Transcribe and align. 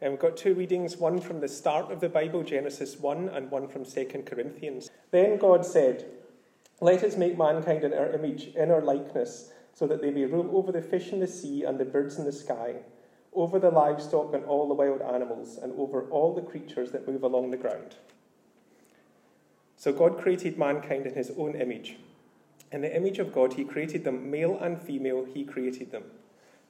And 0.00 0.12
we've 0.12 0.20
got 0.20 0.36
two 0.36 0.54
readings, 0.54 0.98
one 0.98 1.20
from 1.20 1.40
the 1.40 1.48
start 1.48 1.90
of 1.90 2.00
the 2.00 2.08
Bible, 2.08 2.42
Genesis 2.42 2.98
1, 2.98 3.30
and 3.30 3.50
one 3.50 3.66
from 3.66 3.84
2 3.84 4.24
Corinthians. 4.26 4.90
Then 5.10 5.38
God 5.38 5.64
said, 5.64 6.04
Let 6.80 7.02
us 7.02 7.16
make 7.16 7.38
mankind 7.38 7.82
in 7.82 7.94
our 7.94 8.12
image, 8.12 8.48
in 8.54 8.70
our 8.70 8.82
likeness, 8.82 9.52
so 9.72 9.86
that 9.86 10.02
they 10.02 10.10
may 10.10 10.24
rule 10.24 10.56
over 10.56 10.70
the 10.70 10.82
fish 10.82 11.12
in 11.12 11.20
the 11.20 11.26
sea 11.26 11.64
and 11.64 11.78
the 11.78 11.84
birds 11.84 12.18
in 12.18 12.24
the 12.26 12.32
sky, 12.32 12.76
over 13.34 13.58
the 13.58 13.70
livestock 13.70 14.34
and 14.34 14.44
all 14.44 14.68
the 14.68 14.74
wild 14.74 15.00
animals, 15.00 15.56
and 15.56 15.72
over 15.78 16.02
all 16.10 16.34
the 16.34 16.42
creatures 16.42 16.92
that 16.92 17.08
move 17.08 17.22
along 17.22 17.50
the 17.50 17.56
ground. 17.56 17.96
So 19.76 19.92
God 19.92 20.18
created 20.18 20.58
mankind 20.58 21.06
in 21.06 21.14
his 21.14 21.32
own 21.38 21.54
image. 21.54 21.96
In 22.72 22.80
the 22.82 22.94
image 22.94 23.18
of 23.18 23.32
God, 23.32 23.54
he 23.54 23.64
created 23.64 24.04
them, 24.04 24.30
male 24.30 24.58
and 24.60 24.80
female, 24.80 25.24
he 25.24 25.44
created 25.44 25.92
them. 25.92 26.04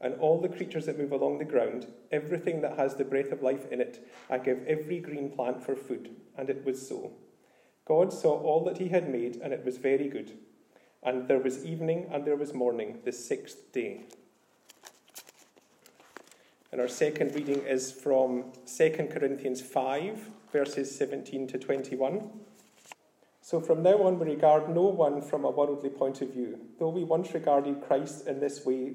and 0.00 0.14
all 0.14 0.40
the 0.40 0.48
creatures 0.48 0.86
that 0.86 0.98
move 0.98 1.12
along 1.12 1.38
the 1.38 1.44
ground, 1.44 1.86
everything 2.10 2.62
that 2.62 2.78
has 2.78 2.94
the 2.94 3.04
breath 3.04 3.32
of 3.32 3.42
life 3.42 3.70
in 3.70 3.80
it, 3.80 4.06
I 4.30 4.38
give 4.38 4.64
every 4.66 4.98
green 4.98 5.30
plant 5.30 5.62
for 5.62 5.76
food. 5.76 6.10
And 6.36 6.48
it 6.48 6.64
was 6.64 6.86
so. 6.86 7.12
God 7.84 8.12
saw 8.12 8.40
all 8.40 8.64
that 8.64 8.78
he 8.78 8.88
had 8.88 9.10
made, 9.10 9.36
and 9.36 9.52
it 9.52 9.64
was 9.64 9.76
very 9.76 10.08
good. 10.08 10.32
And 11.02 11.28
there 11.28 11.38
was 11.38 11.64
evening 11.64 12.08
and 12.12 12.24
there 12.24 12.36
was 12.36 12.54
morning, 12.54 12.98
the 13.04 13.12
sixth 13.12 13.72
day. 13.72 14.04
And 16.72 16.80
our 16.80 16.88
second 16.88 17.34
reading 17.34 17.62
is 17.62 17.90
from 17.90 18.52
2 18.64 19.08
Corinthians 19.10 19.60
5, 19.60 20.30
verses 20.52 20.96
17 20.96 21.48
to 21.48 21.58
21. 21.58 22.30
So 23.42 23.60
from 23.60 23.82
now 23.82 24.02
on, 24.04 24.18
we 24.20 24.26
regard 24.26 24.68
no 24.68 24.82
one 24.82 25.20
from 25.20 25.44
a 25.44 25.50
worldly 25.50 25.90
point 25.90 26.22
of 26.22 26.32
view. 26.32 26.60
Though 26.78 26.90
we 26.90 27.02
once 27.02 27.34
regarded 27.34 27.82
Christ 27.82 28.28
in 28.28 28.38
this 28.38 28.64
way, 28.64 28.94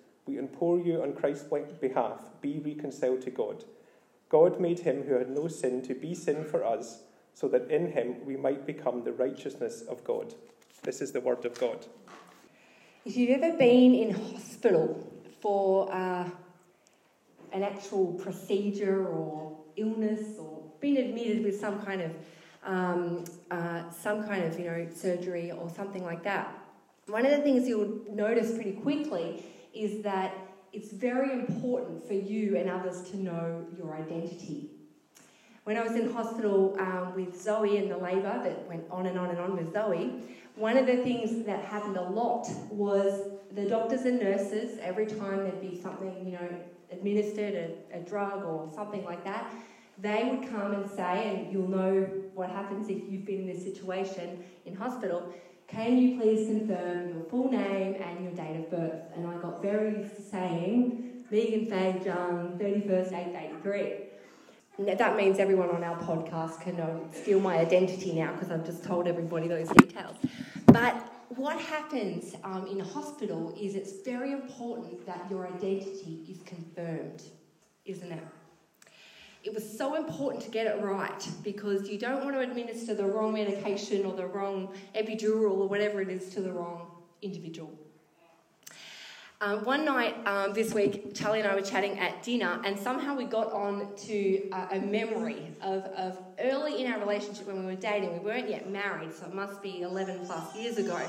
We 0.27 0.37
implore 0.37 0.79
you 0.79 1.01
on 1.01 1.13
Christ's 1.13 1.47
behalf, 1.81 2.21
be 2.41 2.59
reconciled 2.59 3.21
to 3.23 3.31
God. 3.31 3.65
God 4.29 4.59
made 4.59 4.79
him 4.79 5.03
who 5.03 5.15
had 5.15 5.29
no 5.29 5.47
sin 5.47 5.81
to 5.83 5.93
be 5.93 6.15
sin 6.15 6.45
for 6.45 6.63
us, 6.63 7.01
so 7.33 7.47
that 7.49 7.69
in 7.69 7.91
him 7.91 8.25
we 8.25 8.37
might 8.37 8.65
become 8.65 9.03
the 9.03 9.11
righteousness 9.11 9.81
of 9.81 10.03
God. 10.03 10.33
This 10.83 11.01
is 11.01 11.11
the 11.11 11.21
word 11.21 11.45
of 11.45 11.59
God. 11.59 11.85
If 13.03 13.17
you've 13.17 13.41
ever 13.41 13.57
been 13.57 13.95
in 13.95 14.11
hospital 14.11 15.11
for 15.41 15.91
uh, 15.91 16.29
an 17.51 17.63
actual 17.63 18.13
procedure 18.13 19.07
or 19.07 19.57
illness, 19.75 20.37
or 20.39 20.63
been 20.79 20.97
admitted 20.97 21.43
with 21.43 21.59
some 21.59 21.81
kind 21.81 22.01
of 22.01 22.11
um, 22.63 23.23
uh, 23.49 23.89
some 23.89 24.23
kind 24.23 24.43
of 24.43 24.59
you 24.59 24.65
know 24.65 24.87
surgery 24.93 25.51
or 25.51 25.69
something 25.69 26.03
like 26.03 26.23
that, 26.23 26.53
one 27.07 27.25
of 27.25 27.31
the 27.31 27.39
things 27.39 27.67
you'll 27.67 28.01
notice 28.11 28.53
pretty 28.53 28.73
quickly 28.73 29.43
is 29.73 30.01
that 30.03 30.33
it's 30.73 30.91
very 30.91 31.33
important 31.33 32.05
for 32.07 32.13
you 32.13 32.55
and 32.57 32.69
others 32.69 33.01
to 33.11 33.17
know 33.17 33.65
your 33.77 33.95
identity. 33.95 34.69
When 35.63 35.77
I 35.77 35.83
was 35.83 35.93
in 35.93 36.11
hospital 36.11 36.75
um, 36.79 37.13
with 37.15 37.39
Zoe 37.39 37.77
and 37.77 37.91
the 37.91 37.97
labour 37.97 38.41
that 38.43 38.67
went 38.67 38.85
on 38.89 39.05
and 39.05 39.19
on 39.19 39.29
and 39.29 39.39
on 39.39 39.55
with 39.55 39.73
Zoe, 39.73 40.23
one 40.55 40.77
of 40.77 40.85
the 40.85 40.97
things 40.97 41.45
that 41.45 41.63
happened 41.63 41.97
a 41.97 42.01
lot 42.01 42.49
was 42.71 43.31
the 43.53 43.65
doctors 43.65 44.05
and 44.05 44.19
nurses, 44.19 44.79
every 44.81 45.05
time 45.05 45.37
there'd 45.37 45.61
be 45.61 45.79
something, 45.79 46.25
you 46.25 46.31
know, 46.33 46.49
administered, 46.91 47.53
a, 47.53 47.97
a 47.97 47.99
drug 48.01 48.43
or 48.43 48.69
something 48.73 49.03
like 49.05 49.23
that, 49.23 49.53
they 49.97 50.31
would 50.31 50.49
come 50.49 50.73
and 50.73 50.89
say, 50.89 51.29
and 51.29 51.53
you'll 51.53 51.67
know 51.67 52.01
what 52.33 52.49
happens 52.49 52.89
if 52.89 53.03
you've 53.09 53.25
been 53.25 53.41
in 53.41 53.47
this 53.47 53.63
situation 53.63 54.43
in 54.65 54.73
hospital, 54.75 55.33
can 55.71 55.97
you 55.97 56.19
please 56.19 56.47
confirm 56.47 57.09
your 57.09 57.23
full 57.29 57.49
name 57.49 57.95
and 58.01 58.23
your 58.23 58.33
date 58.33 58.57
of 58.57 58.69
birth? 58.69 59.01
And 59.15 59.27
I 59.27 59.35
got 59.37 59.61
very 59.61 60.09
saying 60.29 61.25
Megan 61.31 61.67
Faye 61.67 62.01
Jung, 62.03 62.57
31st, 62.59 63.13
883. 63.13 64.95
That 64.95 65.15
means 65.15 65.39
everyone 65.39 65.69
on 65.69 65.83
our 65.83 65.97
podcast 65.99 66.61
can 66.61 66.77
know, 66.77 67.07
steal 67.11 67.39
my 67.39 67.57
identity 67.57 68.13
now 68.13 68.33
because 68.33 68.51
I've 68.51 68.65
just 68.65 68.83
told 68.83 69.07
everybody 69.07 69.47
those 69.47 69.69
details. 69.69 70.17
But 70.65 70.95
what 71.29 71.59
happens 71.59 72.35
um, 72.43 72.67
in 72.67 72.81
a 72.81 72.83
hospital 72.83 73.55
is 73.59 73.75
it's 73.75 74.01
very 74.03 74.31
important 74.31 75.05
that 75.05 75.27
your 75.29 75.47
identity 75.47 76.25
is 76.29 76.39
confirmed, 76.45 77.23
isn't 77.85 78.11
it? 78.11 78.23
It 79.43 79.55
was 79.55 79.77
so 79.77 79.95
important 79.95 80.43
to 80.43 80.51
get 80.51 80.67
it 80.67 80.79
right 80.83 81.27
because 81.43 81.89
you 81.89 81.97
don't 81.97 82.23
want 82.23 82.35
to 82.35 82.41
administer 82.41 82.93
the 82.93 83.05
wrong 83.05 83.33
medication 83.33 84.05
or 84.05 84.13
the 84.13 84.27
wrong 84.27 84.69
epidural 84.95 85.57
or 85.57 85.67
whatever 85.67 85.99
it 85.99 86.09
is 86.09 86.29
to 86.35 86.41
the 86.41 86.51
wrong 86.51 86.85
individual. 87.23 87.71
Um, 89.43 89.65
one 89.65 89.83
night 89.83 90.15
um, 90.27 90.53
this 90.53 90.75
week, 90.75 91.15
Charlie 91.15 91.39
and 91.39 91.47
I 91.47 91.55
were 91.55 91.63
chatting 91.63 91.97
at 91.97 92.21
dinner, 92.21 92.61
and 92.63 92.77
somehow 92.77 93.15
we 93.15 93.25
got 93.25 93.51
on 93.51 93.95
to 94.05 94.47
uh, 94.51 94.67
a 94.73 94.79
memory 94.79 95.47
of, 95.63 95.85
of 95.85 96.19
early 96.39 96.83
in 96.83 96.91
our 96.91 96.99
relationship 96.99 97.47
when 97.47 97.65
we 97.65 97.65
were 97.65 97.81
dating. 97.81 98.13
We 98.13 98.19
weren't 98.19 98.47
yet 98.47 98.69
married, 98.69 99.15
so 99.15 99.25
it 99.25 99.33
must 99.33 99.59
be 99.63 99.81
11 99.81 100.27
plus 100.27 100.55
years 100.55 100.77
ago. 100.77 100.99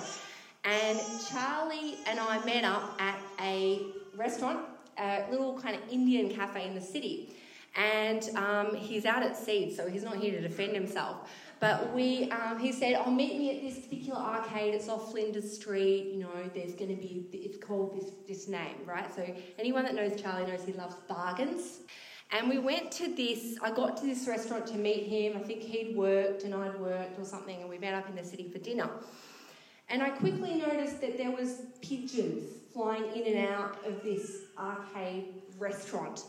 And 0.65 0.99
Charlie 1.29 1.99
and 2.07 2.19
I 2.19 2.43
met 2.47 2.65
up 2.65 2.99
at 2.99 3.19
a 3.39 3.83
restaurant, 4.17 4.61
a 4.97 5.27
little 5.31 5.61
kind 5.61 5.77
of 5.77 5.83
Indian 5.91 6.35
cafe 6.35 6.67
in 6.67 6.75
the 6.75 6.81
city 6.81 7.35
and 7.75 8.29
um, 8.37 8.75
he's 8.75 9.05
out 9.05 9.23
at 9.23 9.37
sea, 9.37 9.75
so 9.75 9.89
he's 9.89 10.03
not 10.03 10.17
here 10.17 10.33
to 10.33 10.41
defend 10.41 10.75
himself. 10.75 11.31
But 11.59 11.95
we, 11.95 12.31
um, 12.31 12.59
he 12.59 12.73
said, 12.73 13.01
"Oh, 13.05 13.11
meet 13.11 13.39
me 13.39 13.57
at 13.57 13.63
this 13.63 13.85
particular 13.85 14.19
arcade. 14.19 14.75
It's 14.75 14.89
off 14.89 15.13
Flinders 15.13 15.55
Street. 15.55 16.13
You 16.13 16.21
know, 16.21 16.51
there's 16.55 16.75
going 16.75 16.91
to 16.91 17.01
be. 17.01 17.29
It's 17.33 17.65
called 17.65 17.95
this 17.95 18.13
this 18.27 18.49
name, 18.49 18.77
right? 18.85 19.15
So 19.15 19.25
anyone 19.59 19.85
that 19.85 19.95
knows 19.95 20.21
Charlie 20.21 20.51
knows 20.51 20.65
he 20.65 20.73
loves 20.73 20.97
bargains." 21.09 21.81
And 22.35 22.49
we 22.49 22.59
went 22.59 22.91
to 22.93 23.15
this. 23.15 23.59
I 23.63 23.71
got 23.71 23.99
to 23.99 24.07
this 24.07 24.27
restaurant 24.27 24.67
to 24.69 24.75
meet 24.75 25.07
him. 25.07 25.37
I 25.37 25.41
think 25.41 25.63
he'd 25.63 25.95
worked 25.95 26.45
and 26.45 26.55
I'd 26.55 26.81
worked 26.81 27.19
or 27.19 27.25
something, 27.25 27.61
and 27.61 27.69
we 27.69 27.79
met 27.79 27.95
up 27.95 28.09
in 28.09 28.17
the 28.17 28.25
city 28.25 28.49
for 28.51 28.59
dinner. 28.59 28.89
And 29.91 30.03
I 30.03 30.09
quickly 30.09 30.55
noticed 30.55 31.03
that 31.03 31.19
there 31.19 31.31
was 31.31 31.63
pigeons 31.83 32.45
flying 32.73 33.05
in 33.15 33.37
and 33.37 33.49
out 33.49 33.87
of 33.87 34.03
this 34.03 34.45
arcade 34.59 35.43
restaurant. 35.59 36.25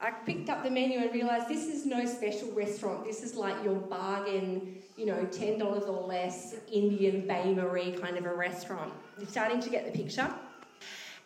I 0.00 0.10
picked 0.10 0.50
up 0.50 0.62
the 0.62 0.70
menu 0.70 0.98
and 0.98 1.12
realised 1.12 1.48
this 1.48 1.66
is 1.66 1.86
no 1.86 2.04
special 2.04 2.50
restaurant. 2.52 3.04
This 3.04 3.22
is 3.22 3.34
like 3.34 3.62
your 3.64 3.76
bargain, 3.76 4.82
you 4.96 5.06
know, 5.06 5.26
$10 5.30 5.88
or 5.88 6.06
less 6.06 6.54
Indian 6.70 7.26
Bain 7.26 7.56
Marie 7.56 7.92
kind 7.92 8.18
of 8.18 8.26
a 8.26 8.34
restaurant. 8.34 8.92
You're 9.18 9.28
starting 9.28 9.60
to 9.60 9.70
get 9.70 9.90
the 9.90 9.98
picture. 9.98 10.30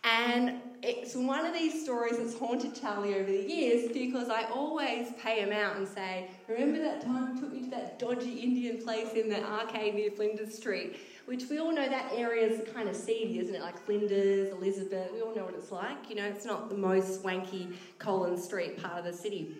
And 0.03 0.61
it's 0.83 1.15
one 1.15 1.45
of 1.45 1.53
these 1.53 1.83
stories 1.83 2.17
that's 2.17 2.39
haunted 2.39 2.75
Charlie 2.75 3.15
over 3.15 3.31
the 3.31 3.43
years 3.43 3.93
because 3.93 4.31
I 4.31 4.45
always 4.45 5.13
pay 5.23 5.41
him 5.41 5.53
out 5.53 5.77
and 5.77 5.87
say, 5.87 6.31
Remember 6.49 6.79
that 6.79 7.03
time 7.03 7.35
you 7.35 7.41
took 7.41 7.53
me 7.53 7.65
to 7.65 7.71
that 7.71 7.99
dodgy 7.99 8.41
Indian 8.41 8.83
place 8.83 9.13
in 9.13 9.29
the 9.29 9.45
arcade 9.45 9.95
near 9.95 10.11
Flinders 10.11 10.57
Street? 10.57 10.97
which 11.31 11.45
we 11.49 11.61
all 11.61 11.73
know 11.73 11.89
that 11.89 12.11
area 12.13 12.45
is 12.45 12.61
kind 12.75 12.89
of 12.89 12.97
seedy, 12.97 13.39
isn't 13.39 13.55
it? 13.55 13.61
Like 13.61 13.79
Flinders, 13.87 14.53
Elizabeth, 14.53 15.13
we 15.13 15.21
all 15.23 15.33
know 15.33 15.45
what 15.45 15.55
it's 15.55 15.71
like. 15.71 16.11
You 16.11 16.17
know, 16.17 16.25
it's 16.25 16.45
not 16.45 16.69
the 16.69 16.77
most 16.77 17.21
swanky 17.21 17.69
Collins 18.01 18.43
Street 18.43 18.83
part 18.83 18.99
of 18.99 19.05
the 19.05 19.13
city. 19.13 19.55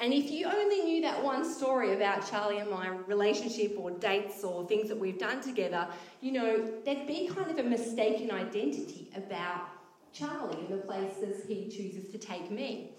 And 0.00 0.12
if 0.12 0.30
you 0.30 0.46
only 0.46 0.80
knew 0.82 1.02
that 1.02 1.22
one 1.22 1.44
story 1.44 1.94
about 1.94 2.28
Charlie 2.30 2.58
and 2.58 2.70
my 2.70 2.88
relationship 2.88 3.74
or 3.76 3.90
dates 3.90 4.44
or 4.44 4.66
things 4.66 4.88
that 4.88 4.98
we've 4.98 5.18
done 5.18 5.40
together, 5.40 5.88
you 6.20 6.32
know, 6.32 6.70
there'd 6.84 7.06
be 7.06 7.28
kind 7.34 7.50
of 7.50 7.58
a 7.58 7.68
mistaken 7.68 8.30
identity 8.30 9.10
about 9.16 9.66
Charlie 10.12 10.58
and 10.60 10.68
the 10.68 10.82
places 10.82 11.44
he 11.46 11.68
chooses 11.68 12.10
to 12.12 12.18
take 12.18 12.50
me. 12.50 12.90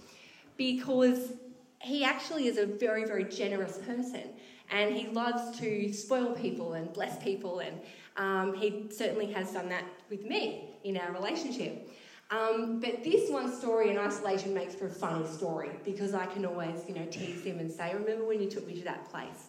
Because 0.57 1.33
he 1.79 2.03
actually 2.03 2.47
is 2.47 2.57
a 2.57 2.65
very, 2.65 3.05
very 3.05 3.23
generous 3.23 3.77
person 3.77 4.23
and 4.69 4.93
he 4.93 5.07
loves 5.07 5.57
to 5.59 5.93
spoil 5.93 6.33
people 6.33 6.73
and 6.73 6.91
bless 6.93 7.21
people 7.23 7.59
and 7.59 7.79
Um, 8.19 8.53
he 8.53 8.89
certainly 8.91 9.31
has 9.31 9.53
done 9.53 9.69
that 9.69 9.85
with 10.09 10.25
me 10.25 10.75
in 10.83 10.97
our 10.97 11.13
relationship. 11.13 11.89
Um, 12.31 12.79
but 12.79 13.03
this 13.03 13.29
one 13.29 13.51
story 13.51 13.89
in 13.89 13.97
isolation 13.97 14.53
makes 14.53 14.75
for 14.75 14.85
a 14.85 14.91
funny 14.91 15.25
story 15.25 15.71
because 15.83 16.13
I 16.13 16.27
can 16.27 16.45
always, 16.45 16.83
you 16.87 16.93
know, 16.93 17.05
tease 17.05 17.43
him 17.43 17.59
and 17.59 17.71
say, 17.71 17.93
"Remember 17.93 18.25
when 18.25 18.39
you 18.41 18.49
took 18.49 18.67
me 18.67 18.75
to 18.75 18.83
that 18.83 19.09
place?" 19.09 19.47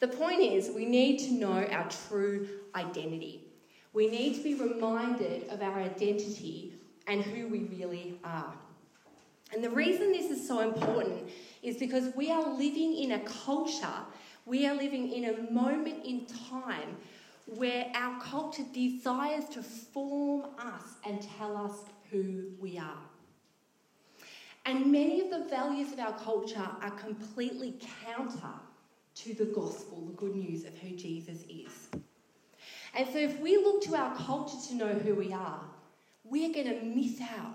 The 0.00 0.08
point 0.08 0.40
is, 0.40 0.70
we 0.74 0.84
need 0.84 1.18
to 1.20 1.32
know 1.32 1.64
our 1.64 1.88
true 2.08 2.48
identity. 2.74 3.44
We 3.92 4.08
need 4.08 4.34
to 4.34 4.42
be 4.42 4.54
reminded 4.54 5.48
of 5.48 5.62
our 5.62 5.78
identity 5.78 6.74
and 7.06 7.22
who 7.22 7.46
we 7.46 7.60
really 7.60 8.18
are. 8.24 8.52
And 9.52 9.62
the 9.62 9.70
reason 9.70 10.10
this 10.10 10.30
is 10.30 10.46
so 10.46 10.60
important 10.60 11.28
is 11.62 11.76
because 11.76 12.14
we 12.16 12.32
are 12.32 12.42
living 12.42 12.96
in 12.96 13.12
a 13.12 13.20
culture, 13.20 14.00
we 14.46 14.66
are 14.66 14.74
living 14.74 15.12
in 15.12 15.26
a 15.26 15.52
moment 15.52 16.04
in 16.04 16.26
time 16.50 16.96
where 17.56 17.90
our 17.94 18.20
culture 18.20 18.64
desires 18.72 19.48
to 19.50 19.62
form 19.62 20.46
us 20.58 20.96
and 21.06 21.22
tell 21.38 21.56
us 21.56 21.84
who 22.10 22.44
we 22.60 22.78
are. 22.78 23.02
And 24.64 24.92
many 24.92 25.20
of 25.20 25.30
the 25.30 25.44
values 25.48 25.92
of 25.92 25.98
our 25.98 26.16
culture 26.18 26.68
are 26.80 26.90
completely 26.92 27.78
counter 28.04 28.54
to 29.16 29.34
the 29.34 29.46
gospel, 29.46 30.06
the 30.06 30.12
good 30.12 30.36
news 30.36 30.64
of 30.64 30.76
who 30.78 30.94
Jesus 30.96 31.42
is. 31.48 31.88
And 32.94 33.08
so, 33.08 33.18
if 33.18 33.40
we 33.40 33.56
look 33.56 33.82
to 33.84 33.96
our 33.96 34.14
culture 34.16 34.56
to 34.68 34.74
know 34.74 34.92
who 34.92 35.14
we 35.14 35.32
are, 35.32 35.60
we're 36.24 36.52
going 36.52 36.66
to 36.66 36.82
miss 36.84 37.20
out 37.20 37.54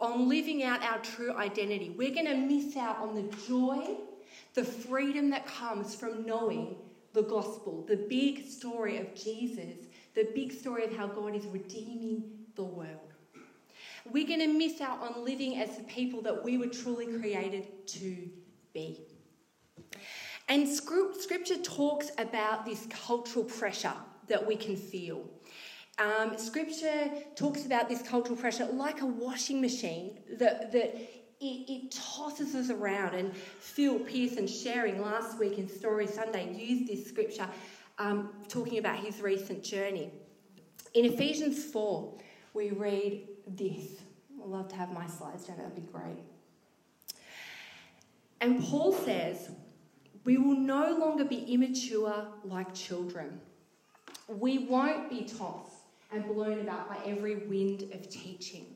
on 0.00 0.28
living 0.28 0.62
out 0.62 0.82
our 0.82 0.98
true 0.98 1.34
identity. 1.34 1.94
We're 1.96 2.14
going 2.14 2.26
to 2.26 2.36
miss 2.36 2.76
out 2.76 2.98
on 2.98 3.14
the 3.14 3.36
joy, 3.48 3.96
the 4.54 4.64
freedom 4.64 5.30
that 5.30 5.46
comes 5.46 5.94
from 5.94 6.26
knowing 6.26 6.76
the 7.16 7.22
gospel, 7.22 7.82
the 7.88 7.96
big 7.96 8.46
story 8.46 8.98
of 8.98 9.14
Jesus, 9.14 9.86
the 10.14 10.28
big 10.34 10.52
story 10.52 10.84
of 10.84 10.94
how 10.94 11.06
God 11.06 11.34
is 11.34 11.46
redeeming 11.46 12.22
the 12.54 12.62
world. 12.62 13.14
We're 14.12 14.26
going 14.26 14.40
to 14.40 14.46
miss 14.48 14.82
out 14.82 15.00
on 15.00 15.24
living 15.24 15.56
as 15.56 15.78
the 15.78 15.84
people 15.84 16.20
that 16.22 16.44
we 16.44 16.58
were 16.58 16.66
truly 16.66 17.06
created 17.18 17.86
to 17.88 18.28
be. 18.74 19.00
And 20.48 20.68
scripture 20.68 21.56
talks 21.56 22.10
about 22.18 22.66
this 22.66 22.86
cultural 22.90 23.46
pressure 23.46 23.94
that 24.28 24.46
we 24.46 24.54
can 24.54 24.76
feel. 24.76 25.24
Um, 25.98 26.36
scripture 26.36 27.10
talks 27.34 27.64
about 27.64 27.88
this 27.88 28.02
cultural 28.02 28.36
pressure 28.36 28.66
like 28.66 29.00
a 29.00 29.06
washing 29.06 29.62
machine 29.62 30.18
that, 30.38 30.70
that 30.72 30.94
it, 31.40 31.70
it, 31.70 31.90
tosses 31.90 32.54
us 32.54 32.70
around. 32.70 33.14
And 33.14 33.36
Phil 33.36 33.98
Pearson, 33.98 34.46
sharing 34.46 35.00
last 35.02 35.38
week 35.38 35.58
in 35.58 35.68
Story 35.68 36.06
Sunday, 36.06 36.54
used 36.54 36.90
this 36.90 37.06
scripture 37.06 37.48
um, 37.98 38.30
talking 38.48 38.78
about 38.78 38.98
his 38.98 39.20
recent 39.20 39.62
journey. 39.62 40.10
In 40.94 41.04
Ephesians 41.04 41.64
4, 41.64 42.14
we 42.54 42.70
read 42.70 43.28
this. 43.46 44.00
I'd 44.42 44.48
love 44.48 44.68
to 44.68 44.76
have 44.76 44.92
my 44.92 45.06
slides 45.06 45.44
down, 45.44 45.58
that'd 45.58 45.74
be 45.74 45.82
great. 45.92 46.22
And 48.40 48.62
Paul 48.62 48.92
says, 48.92 49.50
We 50.24 50.38
will 50.38 50.58
no 50.58 50.96
longer 50.96 51.24
be 51.24 51.52
immature 51.52 52.26
like 52.44 52.74
children. 52.74 53.40
We 54.28 54.58
won't 54.58 55.10
be 55.10 55.22
tossed 55.22 55.72
and 56.12 56.26
blown 56.26 56.60
about 56.60 56.88
by 56.88 56.98
every 57.04 57.36
wind 57.46 57.92
of 57.92 58.08
teaching. 58.08 58.75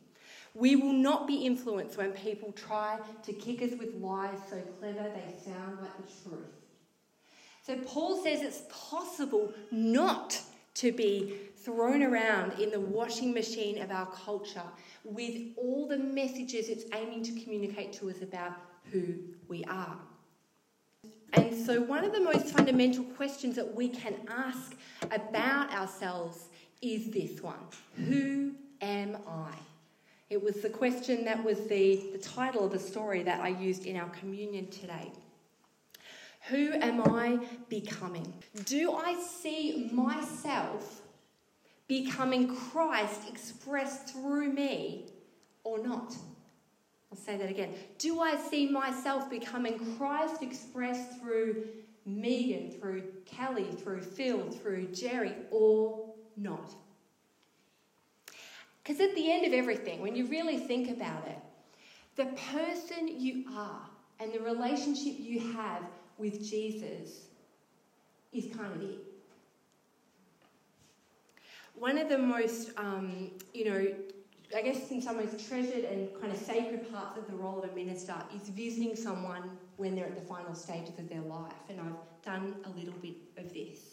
We 0.54 0.76
will 0.76 0.92
not 0.92 1.26
be 1.26 1.36
influenced 1.46 1.96
when 1.96 2.12
people 2.12 2.52
try 2.52 2.98
to 3.24 3.32
kick 3.32 3.62
us 3.62 3.78
with 3.78 3.94
lies 3.94 4.38
so 4.48 4.60
clever 4.78 5.10
they 5.14 5.34
sound 5.44 5.78
like 5.80 5.96
the 5.96 6.28
truth. 6.28 6.46
So, 7.62 7.76
Paul 7.86 8.22
says 8.22 8.42
it's 8.42 8.62
possible 8.70 9.52
not 9.70 10.40
to 10.74 10.92
be 10.92 11.34
thrown 11.56 12.02
around 12.02 12.58
in 12.58 12.70
the 12.70 12.80
washing 12.80 13.32
machine 13.32 13.80
of 13.82 13.90
our 13.90 14.06
culture 14.06 14.62
with 15.04 15.36
all 15.56 15.86
the 15.86 15.98
messages 15.98 16.68
it's 16.68 16.84
aiming 16.94 17.22
to 17.22 17.32
communicate 17.42 17.92
to 17.92 18.08
us 18.08 18.22
about 18.22 18.52
who 18.90 19.14
we 19.48 19.62
are. 19.64 19.96
And 21.32 21.64
so, 21.64 21.80
one 21.80 22.04
of 22.04 22.12
the 22.12 22.20
most 22.20 22.46
fundamental 22.46 23.04
questions 23.04 23.56
that 23.56 23.74
we 23.74 23.88
can 23.88 24.14
ask 24.28 24.74
about 25.12 25.72
ourselves 25.72 26.48
is 26.82 27.10
this 27.10 27.40
one 27.40 27.60
Who 27.96 28.52
am 28.80 29.18
I? 29.28 29.54
It 30.30 30.42
was 30.42 30.62
the 30.62 30.70
question 30.70 31.24
that 31.24 31.42
was 31.42 31.58
the, 31.66 32.10
the 32.12 32.18
title 32.18 32.64
of 32.64 32.72
the 32.72 32.78
story 32.78 33.22
that 33.24 33.40
I 33.40 33.48
used 33.48 33.84
in 33.84 33.96
our 33.96 34.08
communion 34.10 34.68
today. 34.68 35.12
Who 36.48 36.72
am 36.72 37.02
I 37.02 37.38
becoming? 37.68 38.32
Do 38.64 38.92
I 38.92 39.20
see 39.20 39.90
myself 39.92 41.02
becoming 41.88 42.54
Christ 42.54 43.28
expressed 43.28 44.10
through 44.14 44.52
me 44.52 45.06
or 45.64 45.78
not? 45.84 46.14
I'll 47.12 47.18
say 47.18 47.36
that 47.36 47.50
again. 47.50 47.74
Do 47.98 48.20
I 48.20 48.36
see 48.36 48.70
myself 48.70 49.28
becoming 49.28 49.96
Christ 49.96 50.42
expressed 50.42 51.20
through 51.20 51.64
Megan, 52.06 52.70
through 52.70 53.02
Kelly, 53.26 53.68
through 53.78 54.02
Phil, 54.02 54.50
through 54.50 54.88
Jerry, 54.88 55.34
or 55.50 56.12
not. 56.36 56.72
Because 58.90 59.08
at 59.08 59.14
the 59.14 59.30
end 59.30 59.46
of 59.46 59.52
everything, 59.52 60.00
when 60.00 60.16
you 60.16 60.26
really 60.26 60.58
think 60.58 60.90
about 60.90 61.24
it, 61.28 61.38
the 62.16 62.24
person 62.50 63.20
you 63.20 63.44
are 63.54 63.82
and 64.18 64.32
the 64.32 64.40
relationship 64.40 65.14
you 65.16 65.38
have 65.52 65.84
with 66.18 66.44
Jesus 66.44 67.26
is 68.32 68.46
kind 68.46 68.74
of 68.74 68.82
it. 68.82 68.98
One 71.76 71.98
of 71.98 72.08
the 72.08 72.18
most, 72.18 72.72
um, 72.76 73.30
you 73.54 73.64
know, 73.66 73.94
I 74.56 74.60
guess 74.60 74.90
in 74.90 75.00
some 75.00 75.18
ways 75.18 75.40
treasured 75.48 75.84
and 75.84 76.08
kind 76.20 76.32
of 76.32 76.38
sacred 76.40 76.92
parts 76.92 77.16
of 77.16 77.28
the 77.28 77.36
role 77.36 77.62
of 77.62 77.70
a 77.70 77.74
minister 77.76 78.16
is 78.34 78.48
visiting 78.48 78.96
someone 78.96 79.56
when 79.76 79.94
they're 79.94 80.06
at 80.06 80.16
the 80.16 80.26
final 80.26 80.52
stages 80.52 80.98
of 80.98 81.08
their 81.08 81.22
life. 81.22 81.52
And 81.68 81.78
I've 81.80 82.24
done 82.24 82.56
a 82.64 82.70
little 82.76 82.98
bit 83.00 83.14
of 83.36 83.54
this. 83.54 83.89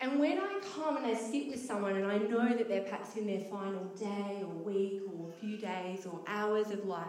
And 0.00 0.20
when 0.20 0.38
I 0.38 0.60
come 0.74 0.96
and 0.96 1.06
I 1.06 1.14
sit 1.14 1.48
with 1.48 1.64
someone 1.64 1.96
and 1.96 2.06
I 2.06 2.18
know 2.18 2.48
that 2.56 2.68
they're 2.68 2.82
perhaps 2.82 3.16
in 3.16 3.26
their 3.26 3.40
final 3.40 3.84
day 3.98 4.42
or 4.42 4.54
week 4.62 5.02
or 5.12 5.28
a 5.28 5.32
few 5.32 5.56
days 5.56 6.06
or 6.06 6.20
hours 6.26 6.70
of 6.70 6.84
life, 6.84 7.06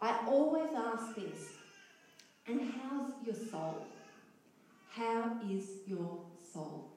I 0.00 0.16
always 0.28 0.68
ask 0.76 1.16
this 1.16 1.54
and 2.46 2.60
how's 2.60 3.10
your 3.24 3.34
soul? 3.34 3.86
How 4.90 5.36
is 5.50 5.68
your 5.86 6.20
soul? 6.52 6.90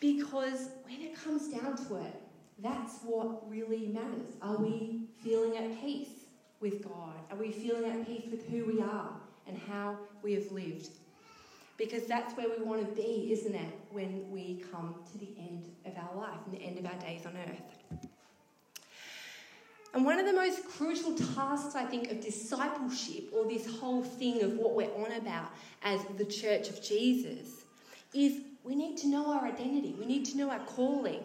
Because 0.00 0.68
when 0.84 1.00
it 1.00 1.14
comes 1.14 1.48
down 1.48 1.76
to 1.86 1.96
it, 1.96 2.20
that's 2.58 2.98
what 3.04 3.48
really 3.48 3.86
matters. 3.86 4.34
Are 4.42 4.56
we 4.56 5.06
feeling 5.22 5.56
at 5.56 5.80
peace 5.80 6.26
with 6.60 6.82
God? 6.82 7.14
Are 7.30 7.36
we 7.36 7.50
feeling 7.50 7.90
at 7.90 8.06
peace 8.06 8.24
with 8.30 8.46
who 8.48 8.66
we 8.66 8.82
are 8.82 9.12
and 9.46 9.56
how 9.56 9.96
we 10.22 10.34
have 10.34 10.50
lived? 10.50 10.88
Because 11.82 12.06
that's 12.06 12.32
where 12.36 12.46
we 12.48 12.64
want 12.64 12.80
to 12.88 13.02
be, 13.02 13.32
isn't 13.32 13.56
it, 13.56 13.74
when 13.90 14.30
we 14.30 14.62
come 14.70 14.94
to 15.10 15.18
the 15.18 15.34
end 15.36 15.64
of 15.84 15.92
our 15.96 16.16
life 16.16 16.38
and 16.46 16.54
the 16.54 16.62
end 16.64 16.78
of 16.78 16.86
our 16.86 16.94
days 17.00 17.26
on 17.26 17.36
earth. 17.36 18.08
And 19.92 20.04
one 20.04 20.20
of 20.20 20.24
the 20.24 20.32
most 20.32 20.64
crucial 20.68 21.16
tasks, 21.34 21.74
I 21.74 21.84
think, 21.84 22.12
of 22.12 22.20
discipleship, 22.20 23.24
or 23.32 23.46
this 23.48 23.66
whole 23.66 24.04
thing 24.04 24.42
of 24.44 24.52
what 24.52 24.74
we're 24.74 24.94
on 24.94 25.10
about 25.12 25.50
as 25.82 26.00
the 26.16 26.24
church 26.24 26.68
of 26.68 26.80
Jesus, 26.80 27.64
is 28.14 28.42
we 28.62 28.76
need 28.76 28.96
to 28.98 29.08
know 29.08 29.32
our 29.32 29.44
identity. 29.44 29.96
We 29.98 30.06
need 30.06 30.24
to 30.26 30.38
know 30.38 30.50
our 30.50 30.60
calling. 30.60 31.24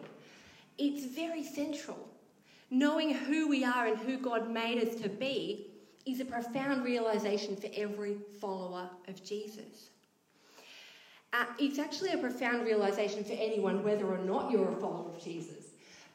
It's 0.79 1.05
very 1.05 1.43
central. 1.43 2.09
Knowing 2.71 3.13
who 3.13 3.47
we 3.47 3.63
are 3.63 3.85
and 3.85 3.97
who 3.99 4.17
God 4.17 4.49
made 4.49 4.85
us 4.85 4.95
to 5.01 5.07
be 5.07 5.67
is 6.07 6.19
a 6.19 6.25
profound 6.25 6.83
realization 6.83 7.55
for 7.55 7.69
every 7.75 8.17
follower 8.41 8.89
of 9.07 9.23
Jesus. 9.23 9.91
Uh, 11.33 11.45
it's 11.59 11.77
actually 11.77 12.11
a 12.11 12.17
profound 12.17 12.65
realization 12.65 13.23
for 13.23 13.33
anyone, 13.33 13.83
whether 13.83 14.05
or 14.05 14.17
not 14.19 14.49
you're 14.49 14.71
a 14.71 14.75
follower 14.77 15.09
of 15.09 15.21
Jesus. 15.21 15.65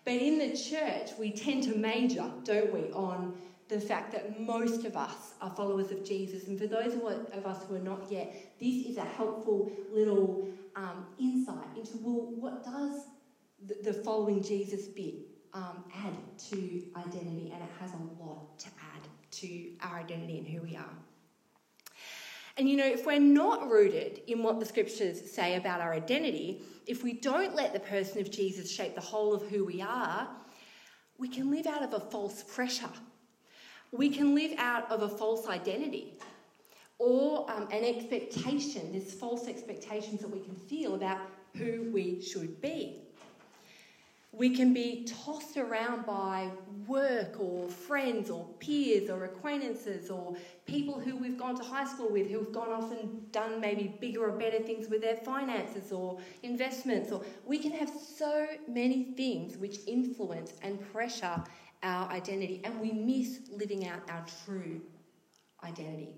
But 0.05 0.15
in 0.15 0.39
the 0.39 0.57
church, 0.57 1.11
we 1.19 1.31
tend 1.31 1.63
to 1.65 1.77
major, 1.77 2.31
don't 2.45 2.73
we, 2.73 2.91
on 2.93 3.35
the 3.69 3.81
fact 3.81 4.13
that 4.13 4.41
most 4.41 4.85
of 4.85 4.97
us 4.97 5.35
are 5.41 5.51
followers 5.51 5.91
of 5.91 6.05
Jesus. 6.05 6.49
And 6.49 6.59
for 6.59 6.67
those 6.67 6.95
of 6.95 7.47
us 7.47 7.65
who 7.69 7.77
are 7.77 7.81
not 7.81 8.11
yet, 8.11 8.35
this 8.59 8.87
is 8.87 8.97
a 8.97 9.05
helpful 9.05 9.71
little 9.93 10.49
um, 10.77 11.07
insight 11.19 11.67
into 11.77 11.99
well, 12.01 12.33
what 12.39 12.65
does 12.65 13.07
the, 13.83 13.93
following 13.93 14.43
Jesus 14.43 14.87
bit 14.89 15.15
um, 15.55 15.85
add 15.95 16.15
to 16.51 16.83
identity? 16.97 17.53
And 17.55 17.63
it 17.63 17.71
has 17.81 17.93
a 17.93 18.23
lot 18.23 18.59
to 18.61 18.67
add 18.67 19.09
to 19.33 19.71
our 19.83 20.01
identity 20.01 20.39
and 20.39 20.47
who 20.47 20.63
we 20.63 20.77
are. 20.77 20.95
And 22.59 22.69
you 22.69 22.77
know, 22.77 22.87
if 22.87 23.07
we're 23.07 23.19
not 23.19 23.71
rooted 23.71 24.23
in 24.27 24.43
what 24.43 24.61
the 24.61 24.67
scriptures 24.67 25.31
say 25.31 25.57
about 25.57 25.81
our 25.81 25.93
identity, 25.93 26.63
if 26.87 27.03
we 27.03 27.15
don't 27.15 27.55
let 27.55 27.73
the 27.73 27.81
person 27.81 28.21
of 28.21 28.31
Jesus 28.31 28.71
shape 28.71 28.95
the 28.95 29.01
whole 29.01 29.35
of 29.35 29.49
who 29.49 29.65
we 29.65 29.81
are, 29.81 30.29
we 31.19 31.29
can 31.29 31.51
live 31.51 31.67
out 31.67 31.83
of 31.83 31.95
a 31.95 32.01
false 32.01 32.43
pressure. 32.43 32.91
We 33.91 34.11
can 34.11 34.35
live 34.35 34.53
out 34.59 34.91
of 34.91 35.03
a 35.03 35.09
false 35.09 35.49
identity 35.49 36.19
or 37.03 37.51
um, 37.51 37.67
an 37.73 37.85
expectation, 37.85 38.93
there's 38.93 39.13
false 39.13 39.49
expectations 39.49 40.21
that 40.21 40.31
we 40.31 40.39
can 40.39 40.55
feel 40.55 40.95
about 40.95 41.19
who 41.57 41.91
we 41.93 42.23
should 42.23 42.61
be. 42.61 43.02
We 44.35 44.57
can 44.57 44.73
be 44.73 45.05
tossed 45.05 45.59
around 45.59 46.07
by 46.07 46.49
work 46.87 47.39
or 47.39 47.69
friends 47.69 48.31
or 48.31 48.47
peers 48.59 49.11
or 49.11 49.25
acquaintances 49.25 50.11
or 50.11 50.35
people 50.67 50.99
who 50.99 51.17
we've 51.17 51.37
gone 51.37 51.55
to 51.57 51.63
high 51.63 51.85
school 51.85 52.11
with 52.11 52.31
who've 52.31 52.51
gone 52.51 52.71
off 52.71 52.91
and 52.93 53.31
done 53.31 53.61
maybe 53.61 53.95
bigger 54.01 54.25
or 54.25 54.33
better 54.33 54.59
things 54.59 54.89
with 54.89 55.03
their 55.03 55.17
finances 55.17 55.93
or 55.93 56.19
investments 56.43 57.13
or 57.13 57.23
we 57.45 57.59
can 57.59 57.73
have 57.73 57.91
so 57.91 58.47
many 58.67 59.05
things 59.17 59.59
which 59.59 59.79
influence 59.87 60.55
and 60.63 60.81
pressure 60.93 61.43
our 61.83 62.11
identity 62.11 62.63
and 62.65 62.81
we 62.81 62.91
miss 62.91 63.41
living 63.51 63.87
out 63.87 64.01
our 64.09 64.25
true 64.45 64.81
identity. 65.63 66.15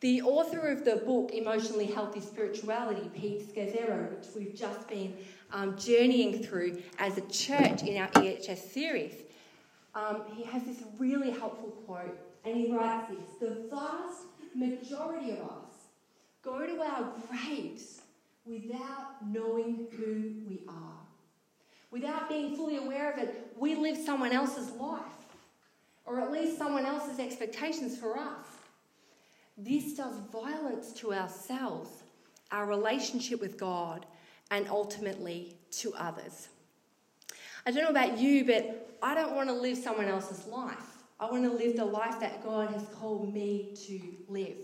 The 0.00 0.22
author 0.22 0.68
of 0.68 0.84
the 0.84 0.96
book 0.96 1.32
Emotionally 1.32 1.86
Healthy 1.86 2.20
Spirituality, 2.20 3.10
Pete 3.12 3.52
Scazzero, 3.52 4.16
which 4.16 4.28
we've 4.36 4.54
just 4.54 4.86
been 4.88 5.16
um, 5.52 5.76
journeying 5.76 6.42
through 6.42 6.82
as 6.98 7.18
a 7.18 7.22
church 7.22 7.82
in 7.82 7.96
our 7.96 8.08
EHS 8.08 8.70
series, 8.70 9.14
um, 9.94 10.22
he 10.34 10.44
has 10.44 10.62
this 10.64 10.82
really 10.98 11.30
helpful 11.30 11.70
quote, 11.86 12.18
and 12.44 12.56
he 12.56 12.72
writes 12.72 13.08
this 13.10 13.38
The 13.40 13.68
vast 13.68 14.26
majority 14.54 15.32
of 15.32 15.38
us 15.40 15.68
go 16.42 16.66
to 16.66 16.80
our 16.80 17.12
graves 17.28 18.02
without 18.44 19.26
knowing 19.26 19.86
who 19.96 20.32
we 20.48 20.62
are. 20.68 20.98
Without 21.90 22.28
being 22.28 22.54
fully 22.54 22.76
aware 22.76 23.12
of 23.12 23.18
it, 23.18 23.52
we 23.56 23.74
live 23.74 23.96
someone 23.96 24.32
else's 24.32 24.70
life, 24.72 25.02
or 26.04 26.20
at 26.20 26.30
least 26.30 26.58
someone 26.58 26.84
else's 26.84 27.18
expectations 27.18 27.96
for 27.96 28.18
us. 28.18 28.46
This 29.56 29.94
does 29.94 30.14
violence 30.32 30.92
to 30.94 31.12
ourselves, 31.12 31.90
our 32.52 32.66
relationship 32.66 33.40
with 33.40 33.58
God, 33.58 34.06
and 34.50 34.68
ultimately 34.68 35.56
to 35.70 35.94
others. 35.94 36.48
I 37.66 37.70
don't 37.70 37.84
know 37.84 37.90
about 37.90 38.18
you, 38.18 38.44
but 38.44 38.96
I 39.02 39.14
don't 39.14 39.34
want 39.34 39.48
to 39.48 39.54
live 39.54 39.76
someone 39.76 40.06
else's 40.06 40.46
life. 40.46 40.76
I 41.20 41.30
want 41.30 41.44
to 41.44 41.50
live 41.50 41.76
the 41.76 41.84
life 41.84 42.20
that 42.20 42.42
God 42.44 42.70
has 42.70 42.86
called 42.94 43.34
me 43.34 43.74
to 43.86 44.00
live. 44.28 44.56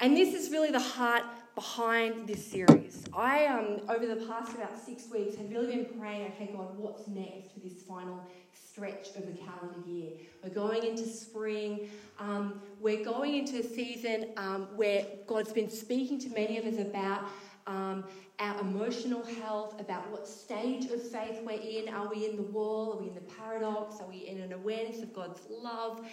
And 0.00 0.16
this 0.16 0.34
is 0.34 0.50
really 0.50 0.70
the 0.70 0.78
heart 0.78 1.24
behind 1.56 2.28
this 2.28 2.46
series. 2.46 3.04
I, 3.12 3.46
um, 3.46 3.80
over 3.88 4.06
the 4.06 4.24
past 4.26 4.54
about 4.54 4.78
six 4.78 5.08
weeks, 5.10 5.34
have 5.36 5.50
really 5.50 5.74
been 5.74 5.98
praying, 5.98 6.32
okay, 6.34 6.50
God, 6.54 6.78
what's 6.78 7.08
next 7.08 7.52
for 7.52 7.60
this 7.60 7.82
final 7.82 8.22
stretch 8.52 9.08
of 9.16 9.26
the 9.26 9.32
calendar 9.32 9.80
year? 9.88 10.10
We're 10.44 10.50
going 10.50 10.84
into 10.84 11.04
spring. 11.04 11.88
Um, 12.20 12.62
we're 12.80 13.04
going 13.04 13.34
into 13.34 13.58
a 13.58 13.64
season 13.64 14.28
um, 14.36 14.68
where 14.76 15.04
God's 15.26 15.52
been 15.52 15.70
speaking 15.70 16.20
to 16.20 16.28
many 16.28 16.58
of 16.58 16.64
us 16.64 16.78
about 16.78 17.24
um, 17.68 18.04
our 18.40 18.60
emotional 18.60 19.22
health, 19.22 19.80
about 19.80 20.10
what 20.10 20.26
stage 20.26 20.86
of 20.86 21.02
faith 21.02 21.40
we're 21.44 21.60
in. 21.60 21.88
Are 21.92 22.08
we 22.08 22.26
in 22.26 22.36
the 22.36 22.42
wall? 22.42 22.94
Are 22.94 23.02
we 23.02 23.08
in 23.08 23.14
the 23.14 23.20
paradox? 23.20 24.00
Are 24.00 24.08
we 24.08 24.26
in 24.26 24.40
an 24.40 24.52
awareness 24.52 25.02
of 25.02 25.12
God's 25.12 25.42
love? 25.50 26.04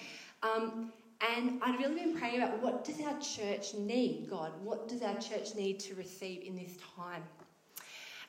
Um, 0.43 0.91
and 1.21 1.59
I've 1.63 1.79
really 1.79 1.95
been 1.95 2.17
praying 2.17 2.41
about 2.41 2.61
what 2.61 2.83
does 2.83 2.99
our 3.01 3.17
church 3.19 3.73
need, 3.73 4.27
God? 4.29 4.51
What 4.61 4.87
does 4.87 5.01
our 5.01 5.17
church 5.17 5.55
need 5.55 5.79
to 5.79 5.95
receive 5.95 6.43
in 6.43 6.55
this 6.55 6.73
time? 6.95 7.23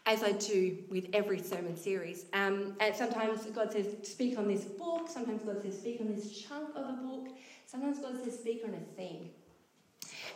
As 0.06 0.22
I 0.22 0.30
do 0.32 0.78
with 0.88 1.06
every 1.12 1.40
sermon 1.40 1.76
series. 1.76 2.26
Um, 2.32 2.76
and 2.78 2.94
sometimes 2.94 3.44
God 3.46 3.72
says, 3.72 3.88
speak 4.04 4.38
on 4.38 4.46
this 4.46 4.62
book. 4.64 5.08
Sometimes 5.08 5.42
God 5.42 5.60
says, 5.60 5.76
speak 5.76 6.00
on 6.00 6.14
this 6.14 6.30
chunk 6.30 6.70
of 6.76 6.84
a 6.84 6.92
book. 6.92 7.28
Sometimes 7.66 7.98
God 7.98 8.14
says, 8.22 8.38
speak 8.38 8.62
on 8.64 8.72
a 8.72 8.96
theme. 8.96 9.30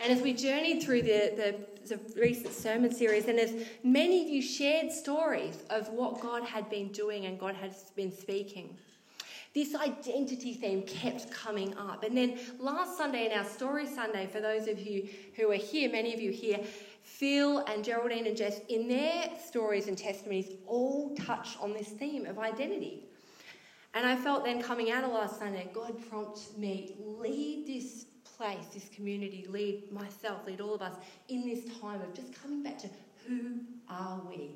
And 0.02 0.12
as 0.12 0.23
we 0.23 0.32
journeyed 0.32 0.82
through 0.82 1.02
the, 1.02 1.32
the, 1.37 1.54
the, 1.87 2.00
recent 2.18 2.52
sermon 2.52 2.92
series, 2.92 3.26
and 3.26 3.38
as 3.38 3.54
many 3.82 4.22
of 4.22 4.28
you 4.28 4.42
shared 4.42 4.92
stories 4.92 5.62
of 5.70 5.88
what 5.88 6.20
God 6.20 6.44
had 6.44 6.68
been 6.70 6.88
doing 6.88 7.26
and 7.26 7.38
God 7.38 7.54
has 7.54 7.90
been 7.96 8.12
speaking, 8.12 8.76
this 9.54 9.75
identity 9.75 10.54
theme 10.54 10.82
kept 10.82 11.30
coming 11.30 11.76
up. 11.76 12.04
And 12.04 12.16
then 12.16 12.38
last 12.58 12.96
Sunday, 12.96 13.26
in 13.26 13.37
our 13.37 13.44
Story 13.44 13.87
Sunday, 13.87 14.26
for 14.26 14.40
those 14.40 14.68
of 14.68 14.78
you 14.78 15.08
who 15.34 15.50
are 15.50 15.56
here, 15.56 15.90
many 15.90 16.14
of 16.14 16.20
you 16.20 16.30
here, 16.30 16.60
Phil 17.02 17.58
and 17.66 17.84
Geraldine 17.84 18.26
and 18.26 18.37
Jess, 18.37 18.60
in 18.68 18.87
their 18.87 19.30
stories 19.44 19.88
and 19.88 19.99
testimonies, 19.99 20.52
all 20.66 21.16
touch 21.16 21.56
on 21.60 21.72
this 21.72 21.88
theme 21.88 22.26
of 22.26 22.38
identity. 22.38 23.06
And 23.94 24.06
I 24.06 24.14
felt 24.14 24.44
then 24.44 24.62
coming 24.62 24.92
out 24.92 25.02
of 25.02 25.10
last 25.10 25.40
Sunday, 25.40 25.68
God 25.75 25.96
prompted 26.08 26.56
me, 26.56 26.94
lead 27.00 27.66
this 27.66 28.06
place, 28.40 28.68
this 28.73 28.88
community, 28.88 29.44
lead 29.50 29.92
myself, 29.92 30.47
lead 30.47 30.62
all 30.62 30.75
of 30.75 30.80
us 30.80 30.94
in 31.28 31.47
this 31.47 31.62
time 31.78 32.00
of 32.00 32.14
just 32.14 32.32
coming 32.40 32.62
back 32.62 32.78
to 32.78 32.88
who 33.28 33.61
are 33.87 34.23
we? 34.30 34.52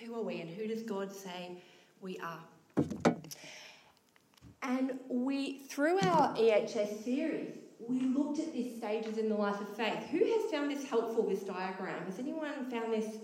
Who 0.00 0.16
are 0.16 0.22
we? 0.22 0.40
And 0.40 0.50
who 0.50 0.66
does 0.66 0.82
God 0.82 1.12
say 1.12 1.52
we 2.00 2.18
are? 2.18 2.40
And 4.62 4.98
we, 5.08 5.58
through 5.68 6.00
our 6.00 6.34
EHS 6.34 7.04
series, 7.04 7.54
we 7.88 8.00
looked 8.00 8.40
at 8.40 8.52
these 8.52 8.76
stages 8.76 9.18
in 9.18 9.28
the 9.28 9.36
life 9.36 9.60
of 9.60 9.68
faith. 9.76 10.02
Who 10.10 10.18
has 10.18 10.50
found 10.50 10.72
this 10.72 10.84
helpful, 10.84 11.28
this 11.28 11.42
diagram? 11.42 12.06
Has 12.06 12.18
anyone 12.18 12.68
found 12.68 12.92
this? 12.92 13.18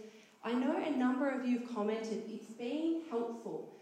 I 0.44 0.52
know 0.52 0.80
a 0.80 0.90
number 0.92 1.28
of 1.28 1.44
you 1.44 1.59
have 1.59 1.75
commented, 1.75 2.23
it's 2.28 2.47
been 2.52 3.00
helpful. 3.11 3.74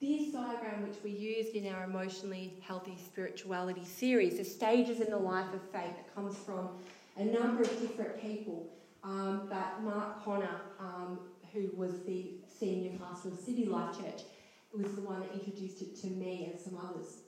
This 0.00 0.30
diagram, 0.32 0.86
which 0.86 0.98
we 1.02 1.10
used 1.10 1.56
in 1.56 1.66
our 1.74 1.82
emotionally 1.82 2.54
healthy 2.60 2.96
spirituality 3.04 3.84
series, 3.84 4.38
the 4.38 4.44
stages 4.44 5.00
in 5.00 5.10
the 5.10 5.18
life 5.18 5.52
of 5.52 5.60
faith, 5.72 5.90
that 5.96 6.14
comes 6.14 6.36
from 6.36 6.68
a 7.16 7.24
number 7.24 7.62
of 7.62 7.80
different 7.80 8.22
people. 8.22 8.68
Um, 9.02 9.48
but 9.50 9.82
Mark 9.82 10.24
Conner, 10.24 10.60
um, 10.78 11.18
who 11.52 11.72
was 11.74 12.04
the 12.06 12.34
senior 12.60 12.96
pastor 12.96 13.30
of 13.30 13.40
City 13.40 13.64
Life 13.64 13.98
Church, 13.98 14.22
was 14.72 14.94
the 14.94 15.00
one 15.00 15.18
that 15.18 15.32
introduced 15.32 15.82
it 15.82 16.00
to 16.02 16.06
me 16.06 16.48
and 16.48 16.60
some 16.60 16.78
others. 16.78 17.22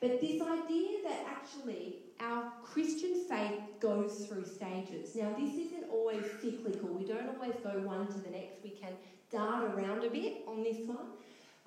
But 0.00 0.22
this 0.22 0.40
idea 0.40 1.02
that 1.04 1.26
actually 1.28 1.96
our 2.18 2.50
Christian 2.64 3.26
faith 3.28 3.60
goes 3.78 4.24
through 4.26 4.46
stages. 4.46 5.14
Now, 5.14 5.34
this 5.38 5.52
isn't 5.52 5.84
always 5.92 6.24
cyclical. 6.40 6.88
We 6.88 7.04
don't 7.04 7.28
always 7.28 7.56
go 7.62 7.78
one 7.80 8.06
to 8.06 8.18
the 8.20 8.30
next. 8.30 8.62
We 8.64 8.70
can 8.70 8.92
dart 9.30 9.64
around 9.64 10.04
a 10.04 10.08
bit 10.08 10.44
on 10.46 10.62
this 10.62 10.78
one. 10.86 11.08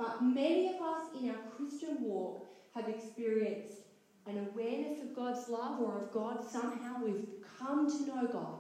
But 0.02 0.24
many 0.24 0.74
of 0.74 0.82
us 0.82 1.10
in 1.20 1.30
our 1.30 1.38
Christian 1.56 1.98
walk 2.02 2.48
have 2.74 2.90
experienced 2.90 3.78
an 4.26 4.48
awareness 4.50 5.00
of 5.04 5.16
God's 5.16 5.48
love 5.48 5.80
or 5.80 6.02
of 6.02 6.12
God. 6.12 6.44
Somehow 6.44 7.04
we've 7.04 7.28
come 7.60 7.88
to 7.88 8.08
know 8.08 8.26
God. 8.26 8.58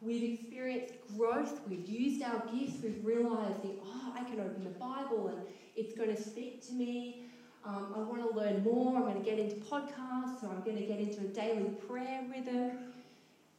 We've 0.00 0.40
experienced 0.40 0.94
growth. 1.18 1.60
We've 1.68 1.86
used 1.86 2.22
our 2.22 2.42
gifts. 2.50 2.82
We've 2.82 3.04
realised, 3.04 3.58
oh, 3.84 4.14
I 4.16 4.24
can 4.24 4.40
open 4.40 4.64
the 4.64 4.78
Bible 4.78 5.28
and 5.28 5.42
it's 5.76 5.94
going 5.94 6.16
to 6.16 6.22
speak 6.22 6.66
to 6.68 6.72
me. 6.72 7.26
Um, 7.62 7.92
I 7.94 7.98
want 7.98 8.26
to 8.30 8.34
learn 8.34 8.64
more. 8.64 8.96
I'm 8.96 9.02
going 9.02 9.22
to 9.22 9.30
get 9.30 9.38
into 9.38 9.56
podcasts 9.56 10.42
or 10.42 10.48
I'm 10.48 10.62
going 10.64 10.78
to 10.78 10.86
get 10.86 10.98
into 10.98 11.20
a 11.20 11.28
daily 11.28 11.72
prayer 11.86 12.22
rhythm. 12.30 12.94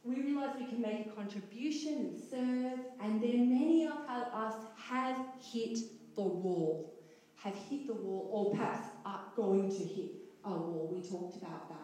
We 0.02 0.16
realise 0.16 0.56
we 0.58 0.66
can 0.66 0.82
make 0.82 1.06
a 1.06 1.10
contribution 1.10 1.94
and 1.94 2.20
serve. 2.20 2.80
And 3.00 3.22
then 3.22 3.48
many 3.48 3.86
of 3.86 4.08
us 4.08 4.56
have 4.88 5.24
hit 5.40 5.78
the 6.14 6.22
wall, 6.22 6.91
have 7.42 7.54
hit 7.54 7.86
the 7.86 7.94
wall, 7.94 8.28
or 8.32 8.56
perhaps 8.56 8.88
are 9.04 9.20
going 9.36 9.68
to 9.70 9.84
hit 9.84 10.12
a 10.44 10.50
wall. 10.50 10.90
We 10.92 11.00
talked 11.00 11.36
about 11.36 11.68
that. 11.68 11.78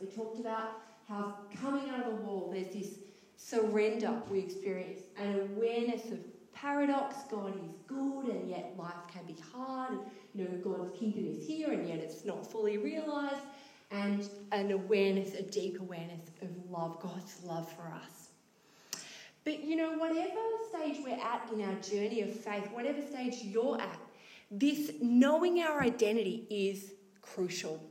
We 0.00 0.06
talked 0.06 0.40
about 0.40 0.80
how 1.08 1.36
coming 1.60 1.90
out 1.90 2.00
of 2.00 2.06
the 2.06 2.22
wall, 2.22 2.50
there's 2.52 2.72
this 2.74 2.98
surrender 3.36 4.20
we 4.30 4.40
experience, 4.40 5.02
an 5.16 5.48
awareness 5.52 6.10
of 6.10 6.18
paradox. 6.52 7.16
God 7.30 7.54
is 7.56 7.70
good, 7.86 8.26
and 8.26 8.48
yet 8.48 8.74
life 8.76 8.94
can 9.12 9.24
be 9.26 9.36
hard. 9.52 9.92
And, 9.92 10.00
you 10.34 10.44
know, 10.44 10.56
God's 10.62 10.98
kingdom 10.98 11.26
is 11.26 11.46
here, 11.46 11.70
and 11.70 11.88
yet 11.88 11.98
it's 11.98 12.24
not 12.24 12.50
fully 12.50 12.78
realized. 12.78 13.42
And 13.90 14.28
an 14.50 14.72
awareness, 14.72 15.34
a 15.34 15.42
deep 15.42 15.80
awareness 15.80 16.22
of 16.42 16.48
love, 16.70 17.00
God's 17.00 17.40
love 17.44 17.70
for 17.72 17.82
us. 17.82 18.30
But 19.44 19.62
you 19.62 19.76
know, 19.76 19.92
whatever 19.92 20.40
stage 20.70 20.96
we're 21.04 21.20
at 21.22 21.48
in 21.52 21.60
our 21.60 21.74
journey 21.74 22.22
of 22.22 22.32
faith, 22.32 22.66
whatever 22.72 23.02
stage 23.02 23.42
you're 23.42 23.78
at, 23.78 23.98
this 24.58 24.92
knowing 25.00 25.60
our 25.60 25.82
identity 25.82 26.46
is 26.50 26.92
crucial. 27.20 27.82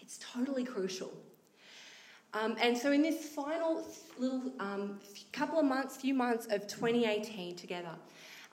It's 0.00 0.18
totally 0.18 0.64
crucial. 0.64 1.12
Um, 2.34 2.56
and 2.60 2.76
so, 2.76 2.92
in 2.92 3.02
this 3.02 3.28
final 3.28 3.86
little 4.18 4.52
um, 4.60 5.00
couple 5.32 5.58
of 5.58 5.64
months, 5.64 5.96
few 5.96 6.14
months 6.14 6.46
of 6.46 6.66
2018 6.66 7.56
together, 7.56 7.94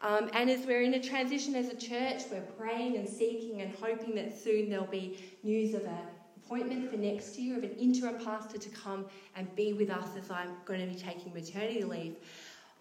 um, 0.01 0.29
and 0.33 0.49
as 0.49 0.65
we're 0.65 0.81
in 0.81 0.93
a 0.93 1.01
transition 1.01 1.55
as 1.55 1.69
a 1.69 1.75
church, 1.75 2.23
we're 2.31 2.41
praying 2.57 2.95
and 2.97 3.07
seeking 3.07 3.61
and 3.61 3.73
hoping 3.75 4.15
that 4.15 4.37
soon 4.37 4.69
there'll 4.69 4.85
be 4.85 5.17
news 5.43 5.73
of 5.73 5.83
an 5.83 5.97
appointment 6.37 6.89
for 6.89 6.97
next 6.97 7.37
year 7.37 7.57
of 7.57 7.63
an 7.63 7.71
interim 7.71 8.23
pastor 8.23 8.57
to 8.57 8.69
come 8.69 9.05
and 9.35 9.53
be 9.55 9.73
with 9.73 9.89
us 9.89 10.09
as 10.17 10.29
I'm 10.29 10.51
going 10.65 10.79
to 10.79 10.87
be 10.87 10.95
taking 10.95 11.33
maternity 11.33 11.83
leave. 11.83 12.15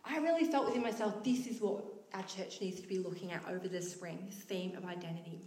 I 0.04 0.18
really 0.18 0.44
felt 0.44 0.66
within 0.66 0.82
myself 0.82 1.24
this 1.24 1.46
is 1.46 1.60
what 1.60 1.82
our 2.14 2.22
church 2.22 2.60
needs 2.60 2.80
to 2.80 2.86
be 2.86 2.98
looking 2.98 3.32
at 3.32 3.42
over 3.48 3.68
the 3.68 3.82
spring 3.82 4.18
this 4.26 4.38
theme 4.38 4.76
of 4.76 4.84
identity. 4.84 5.40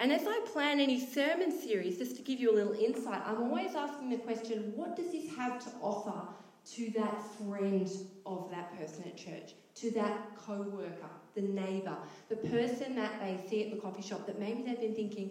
And 0.00 0.12
as 0.12 0.26
I 0.26 0.40
plan 0.52 0.80
any 0.80 0.98
sermon 0.98 1.52
series, 1.52 1.98
just 1.98 2.16
to 2.16 2.22
give 2.22 2.40
you 2.40 2.50
a 2.52 2.56
little 2.56 2.72
insight, 2.72 3.22
I'm 3.24 3.42
always 3.42 3.74
asking 3.76 4.10
the 4.10 4.16
question 4.16 4.72
what 4.74 4.96
does 4.96 5.12
this 5.12 5.34
have 5.36 5.62
to 5.64 5.70
offer 5.80 6.26
to 6.72 6.90
that 6.96 7.22
friend 7.38 7.88
of 8.26 8.50
that 8.50 8.76
person 8.78 9.04
at 9.06 9.16
church, 9.16 9.54
to 9.76 9.90
that 9.92 10.36
co 10.36 10.62
worker, 10.62 11.10
the 11.34 11.42
neighbour, 11.42 11.96
the 12.28 12.36
person 12.36 12.96
that 12.96 13.20
they 13.20 13.38
see 13.48 13.64
at 13.64 13.70
the 13.70 13.80
coffee 13.80 14.02
shop 14.02 14.26
that 14.26 14.40
maybe 14.40 14.62
they've 14.62 14.80
been 14.80 14.94
thinking, 14.94 15.30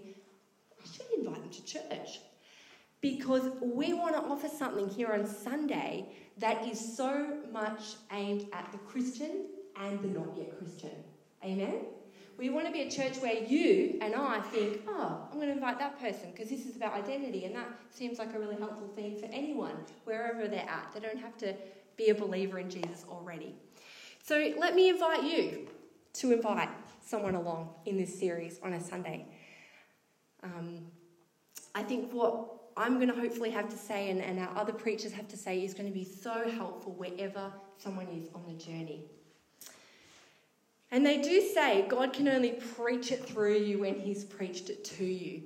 I 0.80 0.96
should 0.96 1.08
invite 1.18 1.42
them 1.42 1.50
to 1.50 1.66
church. 1.66 2.20
Because 3.02 3.44
we 3.62 3.94
want 3.94 4.16
to 4.16 4.22
offer 4.22 4.48
something 4.48 4.88
here 4.88 5.12
on 5.12 5.28
Sunday 5.28 6.06
that 6.38 6.66
is 6.66 6.96
so 6.96 7.40
much 7.52 7.96
aimed 8.14 8.46
at 8.54 8.72
the 8.72 8.78
Christian 8.78 9.48
and 9.80 10.02
the 10.02 10.08
not 10.08 10.36
yet 10.38 10.58
Christian. 10.58 10.92
Amen? 11.44 11.86
We 12.38 12.50
want 12.50 12.66
to 12.66 12.72
be 12.72 12.82
a 12.82 12.90
church 12.90 13.18
where 13.18 13.34
you 13.34 14.00
and 14.02 14.16
I 14.16 14.40
think, 14.40 14.82
oh, 14.88 15.28
I'm 15.32 15.38
going 15.38 15.50
to 15.50 15.54
invite 15.54 15.78
that 15.80 16.00
person 16.00 16.32
because 16.32 16.50
this 16.50 16.66
is 16.66 16.76
about 16.76 16.94
identity, 16.94 17.46
and 17.46 17.56
that 17.56 17.68
seems 17.92 18.18
like 18.18 18.34
a 18.34 18.40
really 18.40 18.56
helpful 18.56 18.88
thing 18.96 19.20
for 19.20 19.28
anyone, 19.28 19.76
wherever 20.06 20.48
they're 20.48 20.68
at. 20.68 20.92
They 20.94 21.00
don't 21.00 21.20
have 21.20 21.38
to 21.38 21.54
be 21.96 22.10
a 22.10 22.16
believer 22.16 22.58
in 22.60 22.70
Jesus 22.70 23.06
already. 23.08 23.56
So 24.24 24.54
let 24.58 24.74
me 24.74 24.90
invite 24.90 25.24
you 25.24 25.68
to 26.14 26.32
invite 26.32 26.70
someone 27.06 27.36
along 27.36 27.70
in 27.86 27.98
this 27.98 28.18
series 28.18 28.60
on 28.64 28.74
a 28.74 28.82
Sunday. 28.82 29.28
Um, 30.42 30.80
I 31.76 31.84
think 31.84 32.12
what 32.12 32.48
I'm 32.76 32.96
going 32.96 33.10
to 33.10 33.16
hopefully 33.16 33.52
have 33.52 33.70
to 33.70 33.78
say, 33.78 34.10
and, 34.10 34.22
and 34.22 34.40
our 34.40 34.58
other 34.58 34.74
preachers 34.74 35.12
have 35.14 35.28
to 35.30 35.38
say, 35.38 35.64
is 35.64 35.74
going 35.74 35.88
to 35.88 35.94
be 35.94 36.04
so 36.06 36.50
helpful 36.50 36.94
wherever 36.94 37.52
someone 37.78 38.08
is 38.08 38.30
on 38.34 38.44
the 38.48 38.54
journey. 38.54 39.06
And 40.94 41.04
they 41.04 41.20
do 41.20 41.42
say 41.42 41.88
God 41.90 42.14
can 42.14 42.28
only 42.28 42.52
preach 42.52 43.12
it 43.12 43.26
through 43.26 43.58
you 43.58 43.80
when 43.80 44.00
He's 44.00 44.24
preached 44.24 44.70
it 44.70 44.86
to 44.86 45.04
you. 45.04 45.42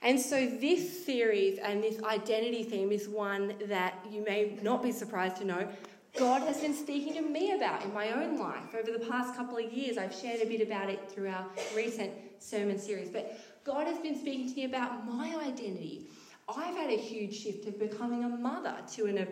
And 0.00 0.18
so, 0.18 0.46
this 0.46 1.04
series 1.04 1.58
and 1.58 1.82
this 1.82 2.00
identity 2.04 2.62
theme 2.62 2.92
is 2.92 3.08
one 3.08 3.54
that 3.66 3.94
you 4.08 4.24
may 4.24 4.56
not 4.62 4.80
be 4.80 4.92
surprised 4.92 5.38
to 5.38 5.44
know 5.44 5.68
God 6.16 6.42
has 6.42 6.58
been 6.58 6.72
speaking 6.74 7.14
to 7.14 7.20
me 7.20 7.50
about 7.50 7.84
in 7.84 7.92
my 7.92 8.12
own 8.12 8.38
life. 8.38 8.76
Over 8.78 8.96
the 8.96 9.04
past 9.04 9.34
couple 9.34 9.56
of 9.56 9.72
years, 9.72 9.98
I've 9.98 10.14
shared 10.14 10.40
a 10.40 10.46
bit 10.46 10.60
about 10.60 10.88
it 10.88 11.10
through 11.10 11.30
our 11.30 11.46
recent 11.74 12.12
sermon 12.38 12.78
series. 12.78 13.08
But 13.08 13.40
God 13.64 13.88
has 13.88 13.98
been 13.98 14.16
speaking 14.16 14.50
to 14.50 14.54
me 14.54 14.64
about 14.66 15.04
my 15.04 15.34
identity. 15.42 16.06
I've 16.48 16.76
had 16.76 16.90
a 16.90 16.96
huge 16.96 17.34
shift 17.34 17.66
of 17.66 17.76
becoming 17.76 18.22
a 18.22 18.28
mother 18.28 18.76
to 18.92 19.06
an 19.06 19.26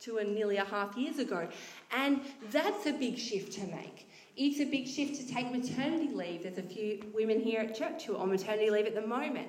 to 0.00 0.18
a 0.18 0.24
nearly 0.24 0.56
a 0.56 0.64
half 0.64 0.96
years 0.96 1.18
ago, 1.18 1.48
and 1.90 2.20
that's 2.50 2.84
a 2.86 2.92
big 2.92 3.18
shift 3.18 3.52
to 3.52 3.66
make. 3.66 4.09
It's 4.36 4.60
a 4.60 4.64
big 4.64 4.86
shift 4.86 5.16
to 5.16 5.26
take 5.26 5.50
maternity 5.50 6.08
leave. 6.12 6.42
There's 6.42 6.58
a 6.58 6.62
few 6.62 7.04
women 7.14 7.40
here 7.40 7.60
at 7.60 7.74
church 7.74 8.06
who 8.06 8.16
are 8.16 8.20
on 8.20 8.30
maternity 8.30 8.70
leave 8.70 8.86
at 8.86 8.94
the 8.94 9.06
moment. 9.06 9.48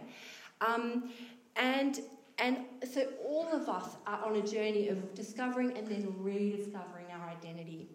Um, 0.66 1.12
and, 1.56 2.00
and 2.38 2.58
so 2.92 3.08
all 3.24 3.48
of 3.52 3.70
us 3.70 3.96
are 4.08 4.26
on 4.26 4.36
a 4.36 4.42
journey 4.42 4.90
of 4.90 5.14
discovering 5.14 5.78
and 5.78 5.88
then 5.88 6.14
rediscovering 6.18 7.08
our 7.12 7.30
identity. 7.30 7.90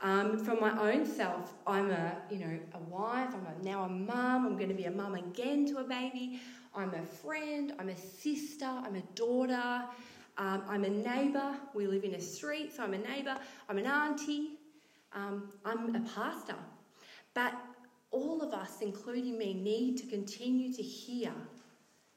Um, 0.00 0.38
from 0.44 0.60
my 0.60 0.92
own 0.92 1.06
self, 1.06 1.54
I'm 1.66 1.90
a 1.90 2.16
you 2.30 2.38
know 2.38 2.58
a 2.74 2.78
wife. 2.90 3.30
I'm 3.32 3.46
a, 3.46 3.64
now 3.64 3.84
a 3.84 3.88
mum. 3.88 4.44
I'm 4.46 4.56
going 4.56 4.68
to 4.68 4.74
be 4.74 4.84
a 4.84 4.90
mum 4.90 5.14
again 5.14 5.66
to 5.66 5.78
a 5.78 5.84
baby. 5.84 6.40
I'm 6.74 6.92
a 6.92 7.02
friend. 7.02 7.72
I'm 7.78 7.88
a 7.88 7.96
sister. 7.96 8.66
I'm 8.66 8.96
a 8.96 9.02
daughter. 9.14 9.84
Um, 10.36 10.62
I'm 10.68 10.84
a 10.84 10.90
neighbour. 10.90 11.54
We 11.74 11.86
live 11.86 12.04
in 12.04 12.14
a 12.14 12.20
street, 12.20 12.74
so 12.76 12.82
I'm 12.82 12.92
a 12.92 12.98
neighbour. 12.98 13.38
I'm 13.68 13.78
an 13.78 13.86
auntie. 13.86 14.58
Um, 15.14 15.52
I'm 15.64 15.94
a 15.94 16.00
pastor. 16.00 16.56
But 17.34 17.54
all 18.10 18.42
of 18.42 18.52
us, 18.52 18.80
including 18.80 19.38
me, 19.38 19.54
need 19.54 19.98
to 19.98 20.06
continue 20.06 20.72
to 20.72 20.82
hear 20.82 21.32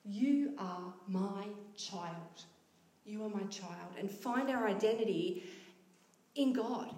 you 0.06 0.54
are 0.58 0.94
my 1.08 1.46
child. 1.76 2.44
You 3.06 3.24
are 3.24 3.30
my 3.30 3.44
child. 3.44 3.96
And 4.00 4.10
find 4.10 4.50
our 4.50 4.68
identity 4.68 5.44
in 6.36 6.54
God 6.54 6.94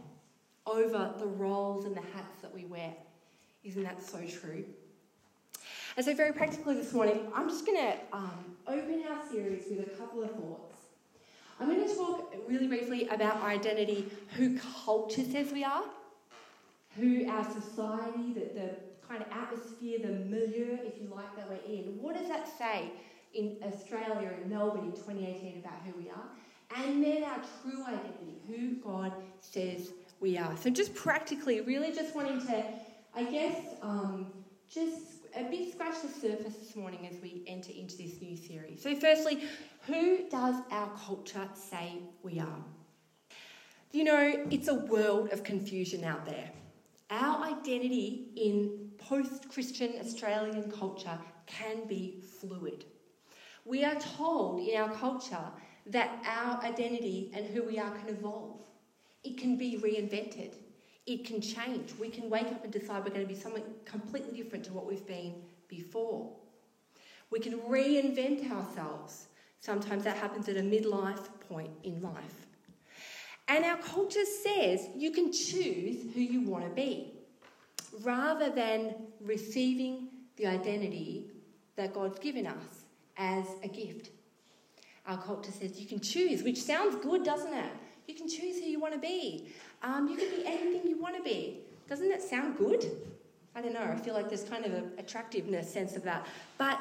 over 0.65 1.13
the 1.17 1.25
roles 1.25 1.85
and 1.85 1.95
the 1.95 2.01
hats 2.01 2.41
that 2.41 2.53
we 2.53 2.65
wear. 2.65 2.93
Isn't 3.63 3.83
that 3.83 4.03
so 4.03 4.19
true? 4.27 4.63
And 5.97 6.05
so, 6.05 6.13
very 6.13 6.31
practically 6.31 6.75
this 6.75 6.93
morning, 6.93 7.27
I'm 7.33 7.49
just 7.49 7.65
going 7.65 7.77
to 7.77 7.97
um, 8.13 8.55
open 8.67 9.03
our 9.09 9.27
series 9.29 9.63
with 9.69 9.87
a 9.87 9.89
couple 9.97 10.23
of 10.23 10.31
thoughts. 10.31 10.68
I'm 11.59 11.67
going 11.67 11.87
to 11.87 11.95
talk 11.95 12.33
really 12.47 12.67
briefly 12.67 13.07
about 13.09 13.43
identity, 13.43 14.09
who 14.37 14.57
culture 14.85 15.23
says 15.23 15.51
we 15.51 15.63
are, 15.63 15.83
who 16.95 17.27
our 17.29 17.43
society, 17.43 18.33
the, 18.33 18.59
the 18.59 18.69
kind 19.07 19.21
of 19.21 19.27
atmosphere, 19.31 19.99
the 19.99 20.07
milieu, 20.07 20.77
if 20.85 21.01
you 21.01 21.09
like, 21.13 21.35
that 21.35 21.49
we're 21.49 21.73
in. 21.73 21.97
What 22.01 22.15
does 22.15 22.27
that 22.29 22.47
say 22.57 22.91
in 23.33 23.57
Australia 23.63 24.31
and 24.41 24.49
Melbourne 24.49 24.85
in 24.85 24.91
2018 24.91 25.59
about 25.59 25.79
who 25.85 25.99
we 25.99 26.09
are? 26.09 26.23
And 26.77 27.03
then 27.03 27.23
our 27.23 27.41
true 27.61 27.83
identity, 27.83 28.37
who 28.47 28.75
God 28.75 29.11
says 29.41 29.91
we 30.19 30.37
are. 30.37 30.55
So, 30.57 30.69
just 30.69 30.93
practically, 30.93 31.61
really 31.61 31.91
just 31.91 32.15
wanting 32.15 32.45
to, 32.45 32.63
I 33.15 33.23
guess, 33.23 33.55
um, 33.81 34.27
just 34.69 35.01
a 35.35 35.43
bit 35.43 35.71
scratch 35.71 36.01
the 36.01 36.07
surface 36.07 36.55
this 36.55 36.75
morning 36.75 37.07
as 37.11 37.21
we 37.21 37.43
enter 37.47 37.71
into 37.71 37.97
this 37.97 38.21
new 38.21 38.37
series. 38.37 38.81
So, 38.83 38.95
firstly, 38.95 39.43
who 39.89 40.29
does 40.29 40.55
our 40.69 40.91
culture 41.05 41.47
say 41.55 41.97
we 42.21 42.39
are? 42.39 42.63
You 43.91 44.03
know, 44.03 44.45
it's 44.51 44.67
a 44.67 44.75
world 44.75 45.33
of 45.33 45.43
confusion 45.43 46.03
out 46.03 46.27
there. 46.27 46.51
Our 47.09 47.43
identity 47.45 48.27
in 48.35 48.91
post 48.99 49.49
Christian 49.49 49.93
Australian 49.99 50.71
culture 50.71 51.17
can 51.47 51.87
be 51.87 52.21
fluid. 52.39 52.85
We 53.65 53.83
are 53.83 53.95
told 53.95 54.67
in 54.67 54.79
our 54.79 54.93
culture 54.95 55.47
that 55.87 56.23
our 56.23 56.63
identity 56.63 57.31
and 57.33 57.47
who 57.47 57.63
we 57.63 57.79
are 57.79 57.89
can 57.89 58.09
evolve, 58.09 58.61
it 59.23 59.39
can 59.39 59.57
be 59.57 59.79
reinvented, 59.83 60.53
it 61.07 61.25
can 61.25 61.41
change. 61.41 61.95
We 61.99 62.09
can 62.09 62.29
wake 62.29 62.45
up 62.45 62.63
and 62.63 62.71
decide 62.71 63.03
we're 63.03 63.09
going 63.09 63.27
to 63.27 63.33
be 63.33 63.39
something 63.39 63.63
completely 63.85 64.37
different 64.37 64.65
to 64.65 64.73
what 64.73 64.85
we've 64.85 65.07
been 65.07 65.41
before. 65.67 66.31
We 67.31 67.39
can 67.39 67.57
reinvent 67.61 68.51
ourselves. 68.51 69.28
Sometimes 69.59 70.03
that 70.05 70.17
happens 70.17 70.47
at 70.49 70.57
a 70.57 70.61
midlife 70.61 71.27
point 71.47 71.71
in 71.83 72.01
life. 72.01 72.47
And 73.47 73.65
our 73.65 73.77
culture 73.77 74.25
says 74.43 74.87
you 74.95 75.11
can 75.11 75.31
choose 75.31 76.13
who 76.13 76.21
you 76.21 76.41
want 76.41 76.63
to 76.65 76.69
be 76.69 77.13
rather 78.03 78.49
than 78.49 78.95
receiving 79.21 80.07
the 80.37 80.45
identity 80.45 81.25
that 81.75 81.93
God's 81.93 82.19
given 82.19 82.45
us 82.45 82.85
as 83.17 83.45
a 83.63 83.67
gift. 83.67 84.11
Our 85.07 85.17
culture 85.17 85.51
says 85.51 85.79
you 85.79 85.87
can 85.87 85.99
choose, 85.99 86.43
which 86.43 86.61
sounds 86.61 86.95
good, 87.03 87.23
doesn't 87.23 87.53
it? 87.53 87.71
You 88.07 88.13
can 88.13 88.29
choose 88.29 88.59
who 88.59 88.65
you 88.65 88.79
want 88.79 88.93
to 88.93 88.99
be. 88.99 89.49
Um, 89.81 90.07
you 90.07 90.17
can 90.17 90.29
be 90.29 90.45
anything 90.45 90.87
you 90.87 90.99
want 90.99 91.15
to 91.17 91.23
be. 91.23 91.59
Doesn't 91.87 92.09
that 92.09 92.21
sound 92.21 92.57
good? 92.57 92.85
I 93.55 93.61
don't 93.61 93.73
know. 93.73 93.81
I 93.81 93.95
feel 93.95 94.13
like 94.13 94.29
there's 94.29 94.43
kind 94.43 94.65
of 94.65 94.73
an 94.73 94.91
attractiveness 94.97 95.71
sense 95.71 95.95
of 95.95 96.03
that. 96.03 96.27
But, 96.57 96.79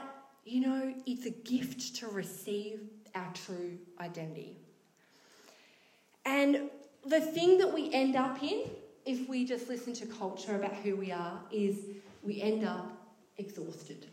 you 0.48 0.60
know, 0.60 0.94
it's 1.06 1.26
a 1.26 1.30
gift 1.30 1.96
to 1.96 2.08
receive 2.08 2.80
our 3.14 3.32
true 3.34 3.78
identity. 4.00 4.56
And 6.24 6.70
the 7.06 7.20
thing 7.20 7.58
that 7.58 7.72
we 7.72 7.92
end 7.92 8.16
up 8.16 8.42
in, 8.42 8.64
if 9.06 9.28
we 9.28 9.44
just 9.44 9.68
listen 9.68 9.92
to 9.94 10.06
culture 10.06 10.56
about 10.56 10.74
who 10.74 10.96
we 10.96 11.12
are, 11.12 11.40
is 11.50 11.76
we 12.22 12.42
end 12.42 12.64
up 12.66 12.90
exhausted. 13.38 14.06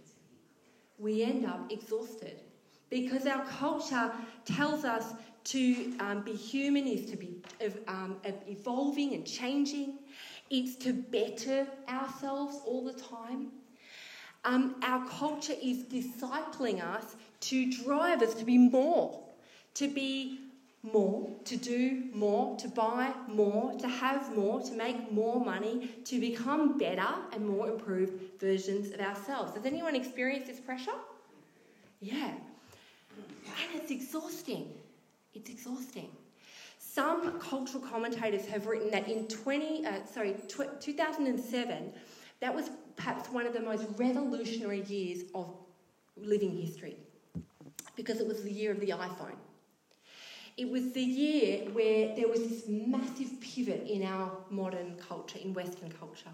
We 0.97 1.23
end 1.23 1.45
up 1.45 1.71
exhausted 1.71 2.39
because 2.89 3.25
our 3.25 3.43
culture 3.45 4.11
tells 4.45 4.85
us 4.85 5.13
to 5.45 5.93
um, 5.99 6.21
be 6.21 6.33
human 6.33 6.87
is 6.87 7.09
to 7.11 7.17
be 7.17 7.41
um, 7.87 8.15
evolving 8.47 9.13
and 9.13 9.25
changing. 9.25 9.99
It's 10.49 10.75
to 10.77 10.93
better 10.93 11.67
ourselves 11.89 12.61
all 12.65 12.83
the 12.85 12.93
time. 12.93 13.51
Um, 14.45 14.75
our 14.83 15.03
culture 15.09 15.55
is 15.61 15.83
discipling 15.83 16.83
us 16.83 17.15
to 17.41 17.71
drive 17.83 18.21
us 18.21 18.35
to 18.35 18.45
be 18.45 18.57
more, 18.59 19.19
to 19.73 19.87
be 19.87 20.39
more, 20.83 21.27
to 21.45 21.57
do 21.57 22.03
more, 22.13 22.55
to 22.57 22.67
buy 22.67 23.11
more, 23.27 23.73
to 23.79 23.87
have 23.87 24.35
more, 24.35 24.61
to 24.61 24.73
make 24.73 25.11
more 25.11 25.43
money, 25.43 25.89
to 26.05 26.19
become 26.19 26.77
better 26.77 27.07
and 27.33 27.47
more 27.47 27.69
improved 27.69 28.39
versions 28.39 28.93
of 28.93 28.99
ourselves. 28.99 29.55
Has 29.55 29.65
anyone 29.65 29.95
experienced 29.95 30.47
this 30.47 30.59
pressure? 30.59 30.93
Yeah. 31.99 32.33
And 33.17 33.81
it's 33.81 33.89
exhausting. 33.89 34.69
It's 35.33 35.49
exhausting. 35.49 36.09
Some 36.77 37.39
cultural 37.39 37.83
commentators 37.83 38.45
have 38.45 38.67
written 38.67 38.91
that 38.91 39.09
in 39.09 39.27
20, 39.27 39.85
uh, 39.85 40.05
sorry, 40.05 40.35
tw- 40.47 40.79
2007, 40.79 41.91
that 42.41 42.53
was 42.53 42.69
perhaps 42.95 43.29
one 43.29 43.45
of 43.45 43.53
the 43.53 43.59
most 43.59 43.85
revolutionary 43.97 44.81
years 44.83 45.23
of 45.33 45.53
living 46.17 46.51
history 46.51 46.97
because 47.95 48.19
it 48.19 48.27
was 48.27 48.43
the 48.43 48.51
year 48.51 48.71
of 48.71 48.79
the 48.79 48.89
iPhone. 48.89 49.35
It 50.57 50.69
was 50.69 50.93
the 50.93 51.01
year 51.01 51.69
where 51.71 52.15
there 52.15 52.27
was 52.29 52.39
this 52.47 52.63
massive 52.67 53.39
pivot 53.41 53.87
in 53.87 54.03
our 54.03 54.31
modern 54.49 54.95
culture, 54.95 55.37
in 55.43 55.53
Western 55.53 55.91
culture, 55.91 56.31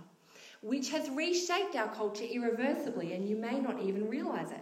which 0.62 0.90
has 0.92 1.10
reshaped 1.10 1.76
our 1.76 1.88
culture 1.94 2.24
irreversibly, 2.24 3.14
and 3.14 3.28
you 3.28 3.36
may 3.36 3.60
not 3.60 3.82
even 3.82 4.08
realise 4.10 4.52
it. 4.52 4.62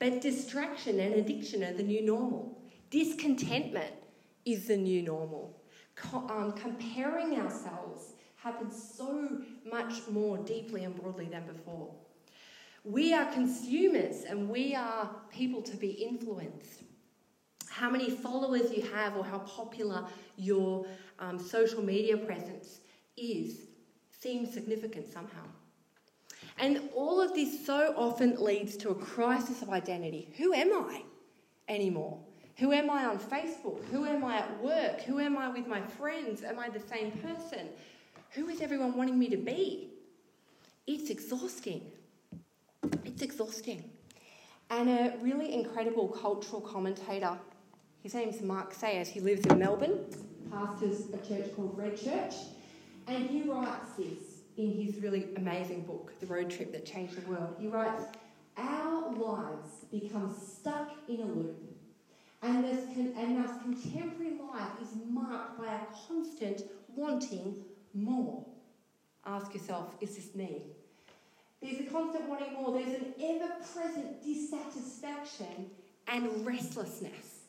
But 0.00 0.20
distraction 0.20 0.98
and 0.98 1.14
addiction 1.14 1.62
are 1.62 1.72
the 1.72 1.84
new 1.84 2.02
normal. 2.02 2.60
Discontentment 2.90 3.94
is 4.44 4.66
the 4.66 4.76
new 4.76 5.02
normal. 5.02 5.56
Co- 5.94 6.26
um, 6.28 6.52
comparing 6.52 7.38
ourselves 7.38 8.14
happens 8.42 8.92
so 8.96 9.40
much 9.70 10.06
more 10.08 10.38
deeply 10.38 10.84
and 10.84 10.94
broadly 11.00 11.26
than 11.26 11.46
before. 11.46 11.94
We 12.84 13.14
are 13.14 13.32
consumers 13.32 14.24
and 14.24 14.48
we 14.48 14.74
are 14.74 15.08
people 15.30 15.62
to 15.62 15.76
be 15.76 15.90
influenced. 15.90 16.82
How 17.68 17.88
many 17.88 18.10
followers 18.10 18.72
you 18.72 18.82
have 18.92 19.16
or 19.16 19.24
how 19.24 19.38
popular 19.38 20.04
your 20.36 20.86
um, 21.18 21.38
social 21.38 21.82
media 21.82 22.16
presence 22.16 22.80
is 23.16 23.68
seems 24.22 24.52
significant 24.52 25.12
somehow. 25.12 25.44
And 26.58 26.90
all 26.94 27.20
of 27.20 27.34
this 27.34 27.64
so 27.64 27.94
often 27.96 28.42
leads 28.42 28.76
to 28.78 28.90
a 28.90 28.94
crisis 28.94 29.62
of 29.62 29.70
identity. 29.70 30.28
Who 30.36 30.52
am 30.52 30.72
I 30.72 31.02
anymore? 31.68 32.18
Who 32.58 32.72
am 32.72 32.90
I 32.90 33.06
on 33.06 33.18
Facebook? 33.18 33.84
Who 33.86 34.04
am 34.04 34.24
I 34.24 34.38
at 34.38 34.62
work? 34.62 35.00
Who 35.02 35.18
am 35.18 35.38
I 35.38 35.48
with 35.48 35.66
my 35.66 35.80
friends? 35.80 36.42
Am 36.42 36.58
I 36.58 36.68
the 36.68 36.80
same 36.80 37.10
person? 37.12 37.68
Who 38.34 38.48
is 38.48 38.62
everyone 38.62 38.96
wanting 38.96 39.18
me 39.18 39.28
to 39.28 39.36
be? 39.36 39.90
It's 40.86 41.10
exhausting. 41.10 41.82
It's 43.04 43.20
exhausting. 43.20 43.90
And 44.70 44.88
a 44.88 45.18
really 45.20 45.52
incredible 45.52 46.08
cultural 46.08 46.62
commentator, 46.62 47.36
his 48.02 48.14
name's 48.14 48.40
Mark 48.40 48.72
Sayers, 48.72 49.08
he 49.08 49.20
lives 49.20 49.44
in 49.44 49.58
Melbourne, 49.58 49.98
pastors 50.50 51.08
a 51.12 51.18
church 51.18 51.54
called 51.54 51.76
Red 51.76 51.94
Church, 52.02 52.34
and 53.06 53.28
he 53.28 53.42
writes 53.42 53.90
this 53.98 54.40
in 54.56 54.72
his 54.72 54.96
really 55.02 55.28
amazing 55.36 55.82
book, 55.82 56.18
The 56.18 56.26
Road 56.26 56.48
Trip 56.48 56.72
That 56.72 56.86
Changed 56.86 57.22
the 57.22 57.30
World. 57.30 57.54
He 57.60 57.66
writes, 57.66 58.04
Our 58.56 59.12
lives 59.12 59.84
become 59.90 60.34
stuck 60.34 60.90
in 61.06 61.20
a 61.20 61.26
loop, 61.26 61.54
and, 62.40 62.64
this 62.64 62.86
con- 62.94 63.12
and 63.18 63.44
thus 63.44 63.60
contemporary 63.60 64.38
life 64.38 64.72
is 64.80 64.96
marked 65.10 65.58
by 65.58 65.66
a 65.66 65.80
constant 66.08 66.62
wanting 66.96 67.62
more. 67.94 68.44
Ask 69.24 69.54
yourself, 69.54 69.94
is 70.00 70.16
this 70.16 70.34
me? 70.34 70.62
There's 71.62 71.80
a 71.80 71.90
constant 71.90 72.28
wanting 72.28 72.54
more. 72.54 72.72
There's 72.72 73.00
an 73.00 73.14
ever 73.22 73.52
present 73.72 74.22
dissatisfaction 74.24 75.70
and 76.08 76.44
restlessness. 76.44 77.42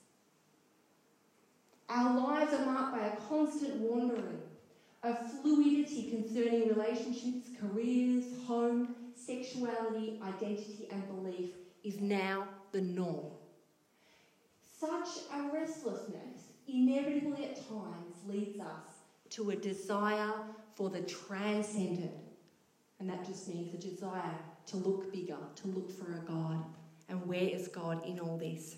Our 1.89 2.19
lives 2.19 2.53
are 2.53 2.65
marked 2.65 2.97
by 2.97 3.07
a 3.07 3.15
constant 3.27 3.75
wandering, 3.81 4.39
a 5.01 5.15
fluidity 5.15 6.11
concerning 6.11 6.69
relationships, 6.69 7.49
careers, 7.59 8.23
home, 8.45 8.95
sexuality, 9.15 10.21
identity, 10.23 10.87
and 10.91 11.07
belief 11.07 11.49
is 11.83 11.99
now 11.99 12.47
the 12.71 12.81
norm. 12.81 13.31
Such 14.79 15.07
a 15.33 15.49
restlessness 15.53 16.51
inevitably 16.67 17.45
at 17.45 17.55
times 17.67 18.15
leads 18.27 18.59
us 18.59 18.92
to 19.33 19.49
a 19.49 19.55
desire 19.55 20.31
for 20.75 20.89
the 20.89 21.01
transcendent. 21.01 22.11
And 22.99 23.09
that 23.09 23.25
just 23.25 23.47
means 23.47 23.73
a 23.73 23.77
desire 23.77 24.37
to 24.67 24.77
look 24.77 25.11
bigger, 25.11 25.37
to 25.55 25.67
look 25.67 25.91
for 25.91 26.13
a 26.13 26.19
God. 26.19 26.63
And 27.09 27.25
where 27.27 27.41
is 27.41 27.67
God 27.67 28.05
in 28.05 28.19
all 28.19 28.37
this? 28.37 28.75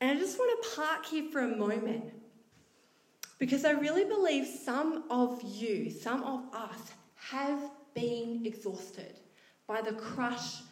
And 0.00 0.10
I 0.10 0.20
just 0.20 0.38
want 0.38 0.62
to 0.62 0.76
park 0.76 1.06
here 1.06 1.30
for 1.30 1.40
a 1.40 1.56
moment 1.56 2.04
because 3.38 3.64
I 3.64 3.72
really 3.72 4.04
believe 4.04 4.46
some 4.46 5.04
of 5.10 5.40
you, 5.42 5.90
some 5.90 6.22
of 6.22 6.54
us, 6.54 6.92
have 7.14 7.60
been 7.94 8.42
exhausted 8.44 9.20
by 9.66 9.80
the 9.80 9.92
crush 9.92 10.62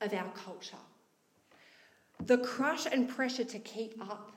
of 0.00 0.12
our 0.12 0.30
culture. 0.32 0.76
The 2.26 2.38
crush 2.38 2.86
and 2.86 3.08
pressure 3.08 3.44
to 3.44 3.58
keep 3.58 4.00
up, 4.00 4.33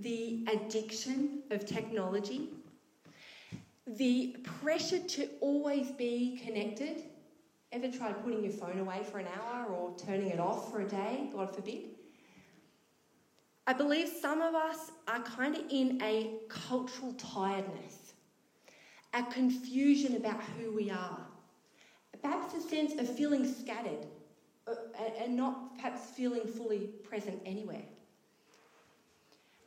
the 0.00 0.44
addiction 0.48 1.42
of 1.50 1.64
technology, 1.64 2.50
the 3.86 4.36
pressure 4.62 4.98
to 4.98 5.28
always 5.40 5.90
be 5.90 6.40
connected. 6.44 7.04
Ever 7.72 7.88
tried 7.88 8.22
putting 8.22 8.42
your 8.42 8.52
phone 8.52 8.78
away 8.78 9.02
for 9.10 9.18
an 9.18 9.26
hour 9.26 9.66
or 9.66 9.94
turning 9.96 10.28
it 10.28 10.40
off 10.40 10.70
for 10.70 10.80
a 10.80 10.88
day, 10.88 11.30
God 11.32 11.54
forbid? 11.54 11.96
I 13.66 13.72
believe 13.72 14.08
some 14.08 14.42
of 14.42 14.54
us 14.54 14.92
are 15.08 15.20
kind 15.22 15.56
of 15.56 15.62
in 15.70 16.00
a 16.00 16.38
cultural 16.48 17.12
tiredness, 17.14 18.14
a 19.12 19.24
confusion 19.24 20.16
about 20.16 20.40
who 20.40 20.72
we 20.72 20.90
are, 20.90 21.26
perhaps 22.22 22.54
a 22.54 22.60
sense 22.60 22.94
of 23.00 23.08
feeling 23.08 23.44
scattered 23.44 24.06
uh, 24.68 24.74
and 25.20 25.36
not 25.36 25.76
perhaps 25.76 26.10
feeling 26.10 26.46
fully 26.46 26.90
present 27.08 27.40
anywhere. 27.44 27.82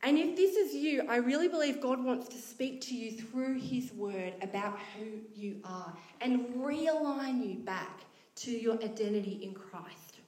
And 0.01 0.17
if 0.17 0.35
this 0.35 0.55
is 0.55 0.73
you, 0.73 1.03
I 1.09 1.17
really 1.17 1.49
believe 1.49 1.81
God 1.81 2.03
wants 2.03 2.29
to 2.29 2.37
speak 2.37 2.79
to 2.81 2.95
you 2.95 3.11
through 3.11 3.59
His 3.59 3.91
word 3.91 4.33
about 4.41 4.79
who 4.97 5.19
you 5.35 5.57
are 5.63 5.93
and 6.21 6.47
realign 6.55 7.45
you 7.45 7.55
back 7.55 8.01
to 8.35 8.51
your 8.51 8.75
identity 8.75 9.39
in 9.43 9.53
Christ. 9.53 10.19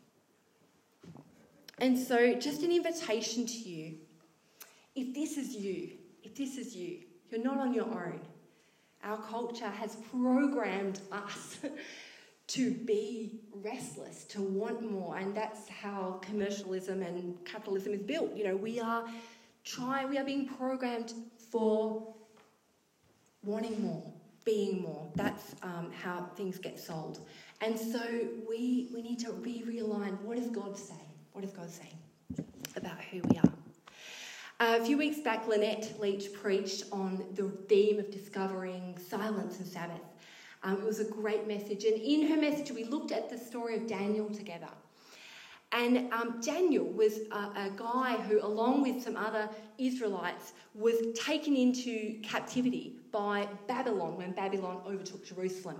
And 1.78 1.98
so, 1.98 2.36
just 2.36 2.64
an 2.64 2.72
invitation 2.72 3.46
to 3.46 3.58
you 3.58 3.96
if 4.96 5.14
this 5.14 5.38
is 5.38 5.56
you, 5.56 5.92
if 6.24 6.36
this 6.36 6.58
is 6.58 6.76
you, 6.76 6.98
you're 7.30 7.44
not 7.44 7.58
on 7.58 7.74
your 7.74 7.86
own. 7.86 8.20
Our 9.04 9.18
culture 9.18 9.70
has 9.70 9.96
programmed 10.12 11.00
us 11.12 11.60
to 12.48 12.72
be 12.72 13.40
restless, 13.64 14.26
to 14.26 14.42
want 14.42 14.92
more, 14.92 15.18
and 15.18 15.34
that's 15.34 15.70
how 15.70 16.20
commercialism 16.22 17.02
and 17.02 17.44
capitalism 17.46 17.94
is 17.94 18.02
built. 18.02 18.36
You 18.36 18.50
know, 18.50 18.56
we 18.58 18.80
are 18.80 19.06
trying, 19.63 20.10
we 20.10 20.17
are 20.17 20.24
being 20.24 20.47
programmed 20.47 21.13
for 21.52 22.13
wanting 23.43 23.82
more, 23.82 24.04
being 24.45 24.82
more. 24.82 25.08
That's 25.15 25.56
um, 25.63 25.91
how 25.91 26.28
things 26.36 26.58
get 26.58 26.80
sold. 26.80 27.19
And 27.62 27.78
so 27.78 28.02
we, 28.50 28.89
we 28.93 29.02
need 29.02 29.19
to 29.19 29.34
be 29.34 29.63
realigned. 29.67 30.19
What 30.21 30.38
does 30.38 30.50
God 30.50 30.78
say? 30.78 30.95
What 31.34 31.41
does 31.41 31.54
God 31.54 31.69
say 31.69 31.89
about 32.76 33.00
who 33.12 33.21
we 33.30 33.38
are? 33.38 33.54
Uh, 34.60 34.78
a 34.80 34.86
few 34.86 34.97
weeks 34.97 35.19
back, 35.19 35.47
Lynette 35.47 36.00
Leach 36.00 36.34
preached 36.34 36.84
on 36.91 37.24
the 37.34 37.50
theme 37.67 38.00
of 38.00 38.12
discovering 38.12 38.95
silence 39.10 39.58
and 39.58 39.67
Sabbath. 39.67 40.02
Um, 40.63 40.78
it 40.78 40.86
was 40.86 41.00
a 41.00 41.06
great 41.06 41.47
message. 41.47 41.84
And 41.86 42.00
in 42.00 42.28
her 42.28 42.38
message, 42.39 42.71
we 42.71 42.84
looked 42.84 43.12
at 43.12 43.30
the 43.30 43.38
story 43.38 43.76
of 43.76 43.88
Daniel 43.88 44.30
together. 44.30 44.69
And 45.74 46.12
um, 46.12 46.42
Daniel 46.42 46.86
was 46.86 47.20
a, 47.32 47.36
a, 47.36 47.72
guy 47.76 48.18
who, 48.28 48.46
along 48.46 48.82
with 48.82 49.02
some 49.02 49.16
other 49.16 49.50
Israelites, 49.78 50.52
was 50.76 50.96
taken 51.18 51.56
into 51.56 52.20
captivity 52.22 52.98
by 53.12 53.48
Babylon 53.68 54.18
when 54.18 54.34
Babylon 54.34 54.82
overtook 54.86 55.26
Jerusalem. 55.26 55.78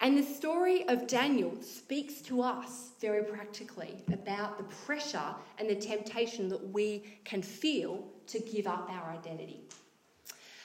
And 0.00 0.16
the 0.16 0.22
story 0.22 0.88
of 0.88 1.06
Daniel 1.06 1.52
speaks 1.60 2.22
to 2.22 2.40
us 2.40 2.92
very 3.00 3.22
practically 3.22 4.02
about 4.10 4.56
the 4.56 4.64
pressure 4.86 5.34
and 5.58 5.68
the 5.68 5.74
temptation 5.74 6.48
that 6.48 6.70
we 6.70 7.18
can 7.24 7.42
feel 7.42 8.04
to 8.28 8.40
give 8.40 8.66
up 8.66 8.88
our 8.90 9.12
identity. 9.12 9.60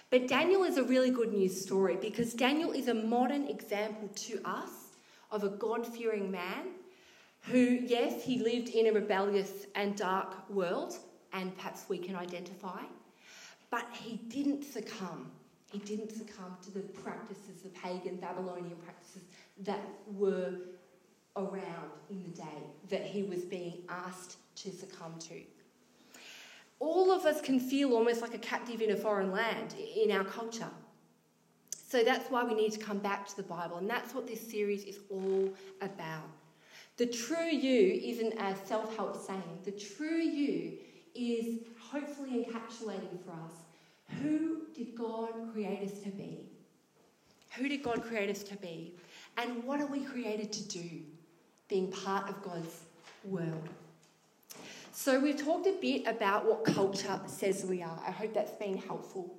But 0.10 0.28
Daniel 0.30 0.63
is 0.63 0.78
a 0.78 0.84
really 0.84 1.12
good 1.12 1.34
news 1.34 1.60
story 1.60 1.98
because 2.00 2.34
Daniel 2.34 2.72
is 2.72 2.88
a 2.88 2.94
modern 2.94 3.48
example 3.48 4.08
to 4.08 4.39
us 4.46 4.70
of 5.30 5.44
a 5.44 5.50
God 5.50 5.86
fearing 5.86 6.32
man 6.32 6.68
who, 7.51 7.60
yes, 7.60 8.23
he 8.23 8.39
lived 8.39 8.69
in 8.69 8.88
a 8.88 8.91
rebellious 8.91 9.67
and 9.75 9.95
dark 9.95 10.49
world, 10.49 10.97
and 11.34 11.55
perhaps 11.58 11.86
we 11.88 11.97
can 11.97 12.15
identify, 12.15 12.81
but 13.69 13.86
he 13.93 14.17
didn't 14.29 14.63
succumb. 14.63 15.31
He 15.71 15.79
didn't 15.79 16.12
succumb 16.12 16.58
to 16.63 16.71
the 16.71 16.79
practices, 16.79 17.62
the 17.63 17.69
pagan 17.69 18.15
Babylonian 18.17 18.77
practices 18.77 19.23
that 19.63 19.81
were 20.13 20.53
around 21.36 21.91
in 22.10 22.23
the 22.23 22.29
day 22.29 22.63
that 22.89 23.01
he 23.01 23.23
was 23.23 23.43
being 23.43 23.79
asked 23.89 24.38
to 24.55 24.71
succumb 24.71 25.15
to. 25.19 25.41
All 26.79 27.12
of 27.12 27.25
us 27.25 27.41
can 27.41 27.60
feel 27.60 27.93
almost 27.93 28.21
like 28.21 28.34
a 28.34 28.39
captive 28.39 28.81
in 28.81 28.91
a 28.91 28.95
foreign 28.95 29.31
land 29.31 29.75
in 29.95 30.12
our 30.12 30.23
culture. 30.23 30.69
So 31.88 32.03
that's 32.03 32.29
why 32.29 32.43
we 32.43 32.53
need 32.53 32.71
to 32.73 32.79
come 32.79 32.99
back 32.99 33.27
to 33.27 33.36
the 33.36 33.43
Bible, 33.43 33.77
and 33.77 33.89
that's 33.89 34.13
what 34.13 34.27
this 34.27 34.41
series 34.49 34.84
is 34.84 34.99
all 35.10 35.53
about. 35.81 36.29
The 36.97 37.05
true 37.05 37.47
you 37.47 37.99
isn't 38.03 38.39
a 38.39 38.55
self 38.65 38.95
help 38.95 39.21
saying, 39.21 39.60
the 39.63 39.71
true 39.71 40.17
you 40.17 40.77
is 41.13 41.60
hopefully 41.79 42.45
encapsulating 42.45 43.23
for 43.23 43.31
us 43.31 43.65
who 44.21 44.62
did 44.75 44.95
God 44.95 45.31
create 45.51 45.91
us 45.91 45.99
to 45.99 46.10
be? 46.10 46.39
Who 47.58 47.67
did 47.69 47.84
God 47.84 48.03
create 48.03 48.29
us 48.29 48.43
to 48.43 48.55
be? 48.58 48.95
And 49.38 49.63
what 49.63 49.81
are 49.81 49.88
we 49.88 50.01
created 50.01 50.51
to 50.53 50.67
do, 50.67 50.89
being 51.67 51.91
part 51.91 52.29
of 52.29 52.41
God's 52.43 52.81
world? 53.23 53.69
So, 54.91 55.19
we've 55.19 55.41
talked 55.41 55.67
a 55.67 55.73
bit 55.81 56.08
about 56.08 56.45
what 56.45 56.63
culture 56.63 57.19
says 57.25 57.65
we 57.65 57.81
are. 57.81 57.99
I 58.05 58.12
hope 58.12 58.34
that's 58.34 58.53
been 58.53 58.77
helpful. 58.77 59.36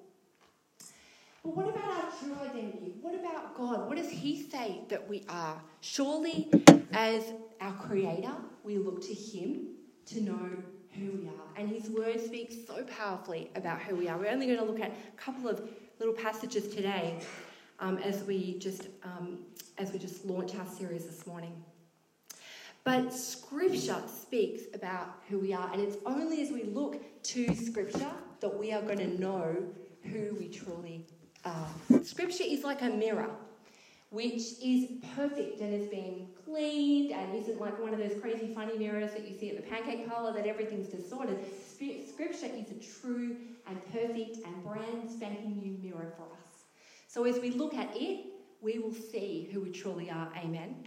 But 1.43 1.57
what 1.57 1.69
about 1.69 1.89
our 1.89 2.11
true 2.21 2.37
identity? 2.43 2.95
What 3.01 3.15
about 3.15 3.57
God? 3.57 3.89
What 3.89 3.97
does 3.97 4.11
He 4.11 4.43
say 4.43 4.83
that 4.89 5.09
we 5.09 5.25
are? 5.29 5.61
Surely, 5.81 6.51
as 6.93 7.33
our 7.61 7.73
Creator, 7.75 8.33
we 8.65 8.79
look 8.79 9.03
to 9.03 9.15
Him 9.15 9.69
to 10.07 10.21
know 10.21 10.51
who 10.99 11.11
we 11.13 11.29
are. 11.29 11.33
And 11.57 11.69
his 11.69 11.91
word 11.91 12.21
speaks 12.25 12.55
so 12.67 12.85
powerfully 12.85 13.51
about 13.55 13.81
who 13.81 13.97
we 13.97 14.09
are. 14.09 14.19
We're 14.19 14.31
only 14.31 14.47
going 14.47 14.59
to 14.59 14.65
look 14.65 14.81
at 14.81 14.91
a 14.91 15.17
couple 15.17 15.49
of 15.49 15.69
little 15.99 16.15
passages 16.15 16.69
today 16.75 17.19
um, 17.81 17.99
as 17.99 18.25
we 18.25 18.59
just 18.59 18.89
um, 19.05 19.39
as 19.79 19.93
we 19.93 19.99
just 19.99 20.25
launch 20.25 20.55
our 20.55 20.67
series 20.67 21.05
this 21.05 21.27
morning. 21.27 21.53
But 22.85 23.13
Scripture 23.13 24.01
speaks 24.07 24.63
about 24.75 25.19
who 25.29 25.39
we 25.39 25.53
are, 25.53 25.71
and 25.73 25.83
it's 25.83 25.97
only 26.07 26.41
as 26.41 26.51
we 26.51 26.65
look 26.65 27.03
to 27.25 27.55
Scripture 27.55 28.13
that 28.41 28.59
we 28.59 28.73
are 28.73 28.81
going 28.81 28.99
to 28.99 29.21
know 29.21 29.57
who 30.03 30.37
we 30.39 30.49
truly 30.49 31.05
are. 31.45 31.69
Scripture 32.05 32.45
is 32.47 32.63
like 32.63 32.83
a 32.83 32.89
mirror, 32.89 33.29
which 34.11 34.61
is 34.63 34.89
perfect 35.17 35.61
and 35.61 35.75
has 35.75 35.89
been 35.89 36.29
cleaned 36.47 37.13
and 37.13 37.35
isn't 37.35 37.61
like 37.61 37.79
one 37.83 37.93
of 37.93 37.99
those 37.99 38.19
crazy 38.21 38.55
funny 38.55 38.79
mirrors 38.79 39.13
that 39.13 39.29
you 39.29 39.37
see 39.37 39.51
at 39.51 39.57
the 39.57 39.63
pancake 39.69 40.09
parlor 40.09 40.33
that 40.33 40.47
everything's 40.47 40.89
distorted. 40.89 41.39
Scripture 41.75 42.47
is 42.47 42.71
a 42.71 43.01
true 43.01 43.37
and 43.67 43.93
perfect 43.93 44.39
and 44.47 44.65
brand 44.65 45.11
spanking 45.11 45.59
new 45.59 45.77
mirror 45.83 46.13
for 46.17 46.23
us. 46.23 46.65
So 47.09 47.25
as 47.25 47.39
we 47.41 47.51
look 47.51 47.75
at 47.75 47.91
it, 47.95 48.27
we 48.61 48.79
will 48.79 48.95
see 48.95 49.49
who 49.53 49.61
we 49.61 49.71
truly 49.71 50.11
are. 50.11 50.31
Amen. 50.37 50.87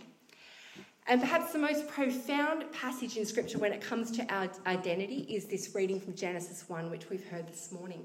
And 1.07 1.21
perhaps 1.21 1.51
the 1.53 1.59
most 1.59 1.87
profound 1.87 2.71
passage 2.71 3.17
in 3.17 3.25
Scripture 3.25 3.57
when 3.57 3.73
it 3.73 3.81
comes 3.81 4.11
to 4.11 4.33
our 4.33 4.49
identity 4.65 5.25
is 5.29 5.45
this 5.45 5.73
reading 5.73 5.99
from 5.99 6.13
Genesis 6.13 6.65
1, 6.67 6.89
which 6.89 7.09
we've 7.09 7.27
heard 7.27 7.47
this 7.47 7.71
morning. 7.71 8.03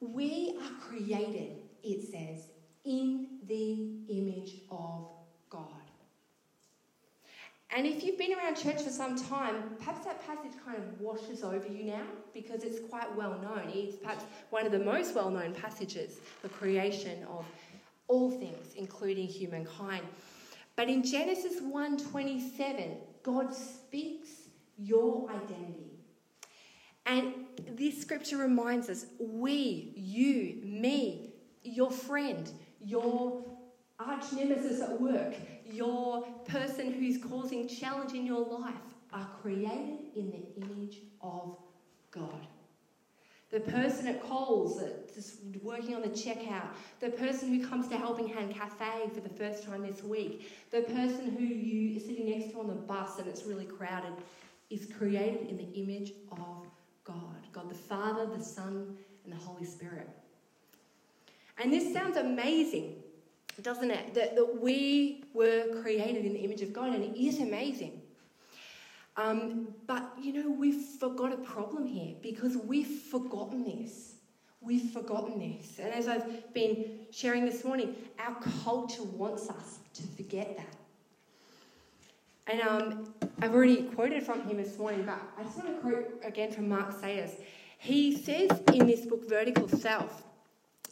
We 0.00 0.56
are 0.60 0.70
created, 0.80 1.62
it 1.82 2.02
says, 2.02 2.50
in 2.84 3.38
the 3.46 3.90
image 4.08 4.62
of 4.70 5.08
God. 5.50 5.88
And 7.70 7.86
if 7.86 8.02
you've 8.02 8.16
been 8.16 8.32
around 8.32 8.56
church 8.56 8.82
for 8.82 8.90
some 8.90 9.14
time, 9.16 9.76
perhaps 9.78 10.04
that 10.06 10.26
passage 10.26 10.52
kind 10.64 10.78
of 10.78 11.00
washes 11.00 11.44
over 11.44 11.66
you 11.68 11.84
now 11.84 12.02
because 12.32 12.64
it's 12.64 12.80
quite 12.88 13.14
well 13.14 13.38
known. 13.42 13.70
It's 13.74 13.96
perhaps 13.96 14.24
one 14.50 14.64
of 14.64 14.72
the 14.72 14.78
most 14.78 15.14
well 15.14 15.30
known 15.30 15.54
passages, 15.54 16.18
the 16.42 16.48
creation 16.48 17.24
of 17.24 17.44
all 18.08 18.30
things, 18.30 18.74
including 18.76 19.26
humankind. 19.26 20.02
But 20.76 20.88
in 20.88 21.02
Genesis 21.02 21.60
1:27, 21.60 22.96
God 23.22 23.54
speaks 23.54 24.30
your 24.78 25.30
identity. 25.30 25.98
And 27.04 27.34
this 27.72 28.00
scripture 28.00 28.38
reminds 28.38 28.88
us 28.88 29.06
we, 29.18 29.92
you, 29.94 30.60
me, 30.62 31.32
your 31.64 31.90
friend, 31.90 32.50
your 32.80 33.44
arch 33.98 34.32
nemesis 34.32 34.80
at 34.80 35.00
work, 35.00 35.34
your 35.70 36.22
person 36.46 36.92
who's 36.92 37.18
causing 37.22 37.66
challenge 37.68 38.12
in 38.12 38.24
your 38.24 38.46
life 38.46 38.74
are 39.12 39.28
created 39.42 39.98
in 40.14 40.30
the 40.30 40.62
image 40.62 40.98
of 41.20 41.56
God. 42.10 42.46
The 43.50 43.60
person 43.60 44.06
at 44.08 44.22
Coles 44.22 44.78
that's 44.78 45.38
working 45.62 45.94
on 45.94 46.02
the 46.02 46.08
checkout, 46.08 46.68
the 47.00 47.08
person 47.08 47.48
who 47.48 47.66
comes 47.66 47.88
to 47.88 47.96
Helping 47.96 48.28
Hand 48.28 48.54
Cafe 48.54 49.08
for 49.14 49.20
the 49.20 49.28
first 49.30 49.64
time 49.64 49.86
this 49.86 50.04
week, 50.04 50.52
the 50.70 50.82
person 50.82 51.30
who 51.30 51.44
you 51.44 51.96
are 51.96 52.00
sitting 52.00 52.28
next 52.28 52.52
to 52.52 52.60
on 52.60 52.68
the 52.68 52.74
bus 52.74 53.18
and 53.18 53.26
it's 53.26 53.44
really 53.44 53.64
crowded, 53.64 54.12
is 54.68 54.86
created 54.98 55.48
in 55.48 55.56
the 55.56 55.72
image 55.72 56.12
of 56.30 56.66
God. 57.04 57.46
God 57.52 57.70
the 57.70 57.74
Father, 57.74 58.26
the 58.26 58.44
Son, 58.44 58.94
and 59.24 59.32
the 59.32 59.36
Holy 59.36 59.64
Spirit. 59.64 60.10
And 61.56 61.72
this 61.72 61.90
sounds 61.92 62.18
amazing, 62.18 62.96
doesn't 63.62 63.90
it? 63.90 64.14
That, 64.14 64.36
that 64.36 64.60
we 64.60 65.24
were 65.34 65.80
created 65.82 66.24
in 66.24 66.32
the 66.32 66.40
image 66.40 66.62
of 66.62 66.72
God, 66.72 66.94
and 66.94 67.02
it 67.02 67.20
is 67.20 67.40
amazing. 67.40 68.00
Um, 69.16 69.68
but, 69.86 70.12
you 70.20 70.32
know, 70.32 70.50
we've 70.50 70.80
forgot 70.80 71.32
a 71.32 71.38
problem 71.38 71.86
here 71.86 72.14
because 72.22 72.56
we've 72.56 72.86
forgotten 72.86 73.64
this. 73.64 74.14
We've 74.60 74.90
forgotten 74.90 75.38
this. 75.38 75.78
And 75.80 75.92
as 75.92 76.06
I've 76.06 76.54
been 76.54 77.00
sharing 77.10 77.44
this 77.44 77.64
morning, 77.64 77.96
our 78.18 78.36
culture 78.62 79.02
wants 79.02 79.50
us 79.50 79.78
to 79.94 80.02
forget 80.16 80.56
that. 80.56 80.76
And 82.46 82.62
um, 82.62 83.14
I've 83.42 83.54
already 83.54 83.82
quoted 83.82 84.22
from 84.22 84.42
him 84.48 84.56
this 84.56 84.78
morning, 84.78 85.04
but 85.04 85.20
I 85.36 85.42
just 85.42 85.56
want 85.58 85.68
to 85.68 85.80
quote 85.80 86.22
again 86.24 86.50
from 86.50 86.68
Mark 86.68 86.98
Sayers. 86.98 87.32
He 87.78 88.16
says 88.16 88.50
in 88.72 88.86
this 88.86 89.04
book, 89.04 89.28
Vertical 89.28 89.68
Self, 89.68 90.22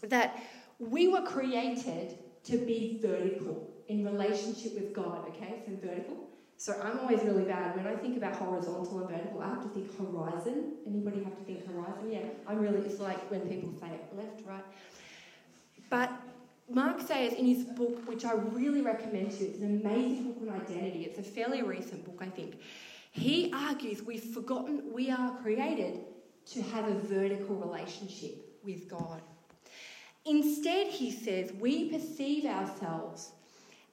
that 0.02 0.38
we 0.79 1.09
were 1.09 1.22
created 1.22 2.18
to 2.46 2.59
be 2.59 2.98
vertical 3.02 3.70
in 3.88 4.04
relationship 4.04 4.74
with 4.74 4.92
God, 4.92 5.28
okay? 5.28 5.62
So 5.66 5.72
vertical. 5.87 6.16
So 6.59 6.74
I'm 6.82 6.98
always 7.00 7.22
really 7.22 7.44
bad 7.44 7.76
when 7.76 7.87
I 7.87 7.94
think 7.96 8.16
about 8.16 8.37
horizontal 8.37 9.00
and 9.00 9.11
vertical. 9.11 9.42
I 9.42 9.48
have 9.48 9.62
to 9.62 9.68
think 9.68 9.96
horizon. 9.98 10.72
Anybody 10.87 11.22
have 11.22 11.37
to 11.37 11.44
think 11.44 11.66
horizon? 11.66 12.11
Yeah, 12.11 12.20
I'm 12.46 12.59
really. 12.59 12.78
It's 12.78 12.98
like 12.98 13.30
when 13.30 13.42
people 13.42 13.74
say 13.78 13.90
left, 14.16 14.40
right. 14.46 14.64
But 15.90 16.11
Mark 16.68 17.00
Sayers 17.00 17.35
in 17.35 17.44
his 17.44 17.64
book, 17.64 18.09
which 18.09 18.24
I 18.24 18.32
really 18.32 18.80
recommend 18.80 19.32
to 19.32 19.44
you, 19.44 19.50
it's 19.50 19.61
an 19.61 19.80
amazing 19.85 20.32
book 20.32 20.48
on 20.48 20.61
identity. 20.61 21.04
It's 21.04 21.18
a 21.18 21.22
fairly 21.22 21.62
recent 21.62 22.04
book, 22.04 22.18
I 22.20 22.30
think. 22.30 22.59
He 23.12 23.52
argues 23.52 24.02
we've 24.02 24.24
forgotten 24.24 24.92
we 24.92 25.11
are 25.11 25.37
created 25.42 26.00
to 26.52 26.62
have 26.62 26.88
a 26.88 26.94
vertical 26.94 27.56
relationship 27.56 28.59
with 28.64 28.88
God. 28.88 29.20
Instead, 30.27 30.89
he 30.89 31.11
says, 31.11 31.53
we 31.61 31.89
perceive 31.91 32.45
ourselves 32.45 33.31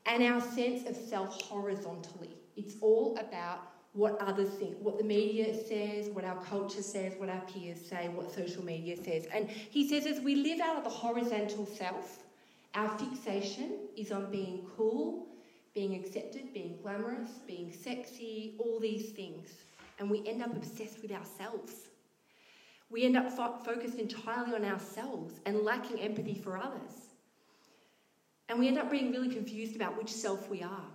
and 0.05 0.23
our 0.23 0.41
sense 0.41 0.87
of 0.89 0.95
self 0.95 1.41
horizontally. 1.43 2.35
It's 2.57 2.75
all 2.81 3.17
about 3.17 3.59
what 3.93 4.19
others 4.19 4.49
think, 4.49 4.75
what 4.79 4.97
the 4.97 5.03
media 5.03 5.53
says, 5.67 6.07
what 6.09 6.25
our 6.25 6.43
culture 6.43 6.81
says, 6.81 7.13
what 7.17 7.29
our 7.29 7.41
peers 7.41 7.79
say, 7.79 8.09
what 8.09 8.33
social 8.33 8.65
media 8.65 8.97
says. 8.97 9.27
And 9.31 9.47
he 9.47 9.87
says 9.87 10.07
as 10.07 10.19
we 10.19 10.35
live 10.35 10.59
out 10.59 10.77
of 10.77 10.83
the 10.83 10.89
horizontal 10.89 11.67
self, 11.67 12.23
our 12.73 12.89
fixation 12.97 13.73
is 13.95 14.11
on 14.11 14.31
being 14.31 14.65
cool, 14.75 15.27
being 15.75 15.93
accepted, 15.93 16.51
being 16.53 16.79
glamorous, 16.81 17.29
being 17.45 17.71
sexy, 17.71 18.55
all 18.57 18.79
these 18.79 19.11
things. 19.11 19.49
And 19.99 20.09
we 20.09 20.27
end 20.27 20.41
up 20.41 20.55
obsessed 20.55 21.01
with 21.03 21.11
ourselves. 21.11 21.89
We 22.93 23.05
end 23.05 23.17
up 23.17 23.31
fo- 23.31 23.57
focused 23.65 23.97
entirely 23.97 24.53
on 24.53 24.63
ourselves 24.63 25.33
and 25.47 25.61
lacking 25.61 25.99
empathy 25.99 26.35
for 26.35 26.57
others. 26.59 26.91
And 28.47 28.59
we 28.59 28.67
end 28.67 28.77
up 28.77 28.91
being 28.91 29.11
really 29.11 29.33
confused 29.33 29.75
about 29.75 29.97
which 29.97 30.11
self 30.11 30.47
we 30.47 30.61
are. 30.61 30.85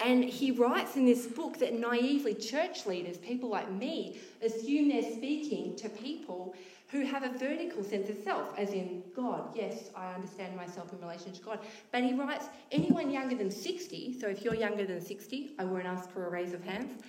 And 0.00 0.24
he 0.24 0.50
writes 0.50 0.96
in 0.96 1.04
this 1.06 1.26
book 1.26 1.58
that 1.58 1.78
naively 1.78 2.34
church 2.34 2.86
leaders, 2.86 3.18
people 3.18 3.48
like 3.50 3.70
me, 3.70 4.18
assume 4.42 4.88
they're 4.88 5.02
speaking 5.02 5.76
to 5.76 5.88
people 5.88 6.56
who 6.88 7.04
have 7.04 7.22
a 7.22 7.38
vertical 7.38 7.84
sense 7.84 8.08
of 8.10 8.16
self, 8.24 8.58
as 8.58 8.70
in 8.70 9.04
God. 9.14 9.54
Yes, 9.54 9.90
I 9.94 10.12
understand 10.12 10.56
myself 10.56 10.92
in 10.92 11.00
relation 11.00 11.30
to 11.32 11.40
God. 11.40 11.60
But 11.92 12.02
he 12.02 12.14
writes 12.14 12.46
anyone 12.72 13.12
younger 13.12 13.36
than 13.36 13.50
60, 13.50 14.18
so 14.18 14.26
if 14.26 14.42
you're 14.42 14.56
younger 14.56 14.84
than 14.84 15.00
60, 15.00 15.52
I 15.56 15.64
won't 15.64 15.86
ask 15.86 16.10
for 16.10 16.26
a 16.26 16.30
raise 16.30 16.52
of 16.52 16.64
hands. 16.64 17.00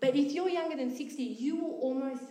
But 0.00 0.16
if 0.16 0.32
you're 0.32 0.48
younger 0.48 0.76
than 0.76 0.96
60, 0.96 1.22
you 1.22 1.56
will 1.56 1.78
almost 1.80 2.22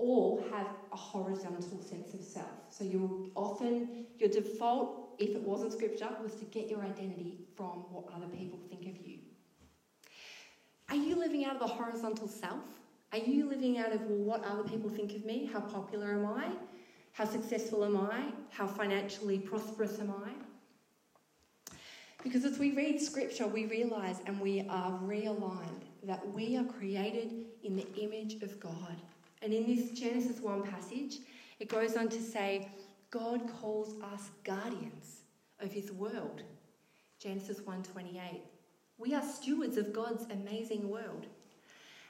all 0.00 0.42
have 0.50 0.66
a 0.92 0.96
horizontal 0.96 1.80
sense 1.82 2.14
of 2.14 2.22
self. 2.22 2.50
So 2.70 2.84
you'll 2.84 3.28
often, 3.34 4.06
your 4.18 4.30
default, 4.30 5.14
if 5.18 5.30
it 5.30 5.42
wasn't 5.42 5.72
scripture, 5.72 6.08
was 6.22 6.34
to 6.36 6.44
get 6.46 6.68
your 6.68 6.80
identity 6.82 7.38
from 7.56 7.84
what 7.92 8.06
other 8.14 8.26
people 8.26 8.58
think 8.70 8.86
of 8.86 9.06
you. 9.06 9.18
Are 10.88 10.96
you 10.96 11.16
living 11.16 11.44
out 11.44 11.54
of 11.54 11.60
the 11.60 11.66
horizontal 11.66 12.26
self? 12.26 12.64
Are 13.12 13.18
you 13.18 13.48
living 13.48 13.78
out 13.78 13.92
of, 13.92 14.00
well, 14.02 14.40
what 14.40 14.44
other 14.44 14.64
people 14.68 14.88
think 14.88 15.14
of 15.14 15.24
me? 15.24 15.48
How 15.52 15.60
popular 15.60 16.12
am 16.12 16.26
I? 16.26 16.50
How 17.12 17.24
successful 17.24 17.84
am 17.84 17.96
I? 17.96 18.32
How 18.50 18.66
financially 18.66 19.38
prosperous 19.38 19.98
am 20.00 20.12
I? 20.24 20.30
Because 22.22 22.44
as 22.44 22.58
we 22.58 22.72
read 22.72 23.00
scripture, 23.00 23.46
we 23.46 23.66
realize 23.66 24.16
and 24.26 24.40
we 24.40 24.66
are 24.68 24.92
realigned 25.02 25.84
that 26.04 26.26
we 26.32 26.56
are 26.56 26.64
created 26.64 27.46
in 27.62 27.76
the 27.76 27.86
image 27.96 28.42
of 28.42 28.58
God. 28.60 28.96
And 29.42 29.52
in 29.52 29.66
this 29.66 29.90
Genesis 29.98 30.40
1 30.40 30.62
passage, 30.64 31.18
it 31.58 31.68
goes 31.68 31.96
on 31.96 32.08
to 32.08 32.20
say, 32.20 32.68
God 33.10 33.42
calls 33.60 33.94
us 34.12 34.30
guardians 34.44 35.22
of 35.60 35.72
his 35.72 35.90
world. 35.92 36.42
Genesis 37.20 37.60
1:28. 37.60 38.40
We 38.96 39.14
are 39.14 39.22
stewards 39.22 39.76
of 39.76 39.92
God's 39.92 40.24
amazing 40.30 40.88
world. 40.88 41.26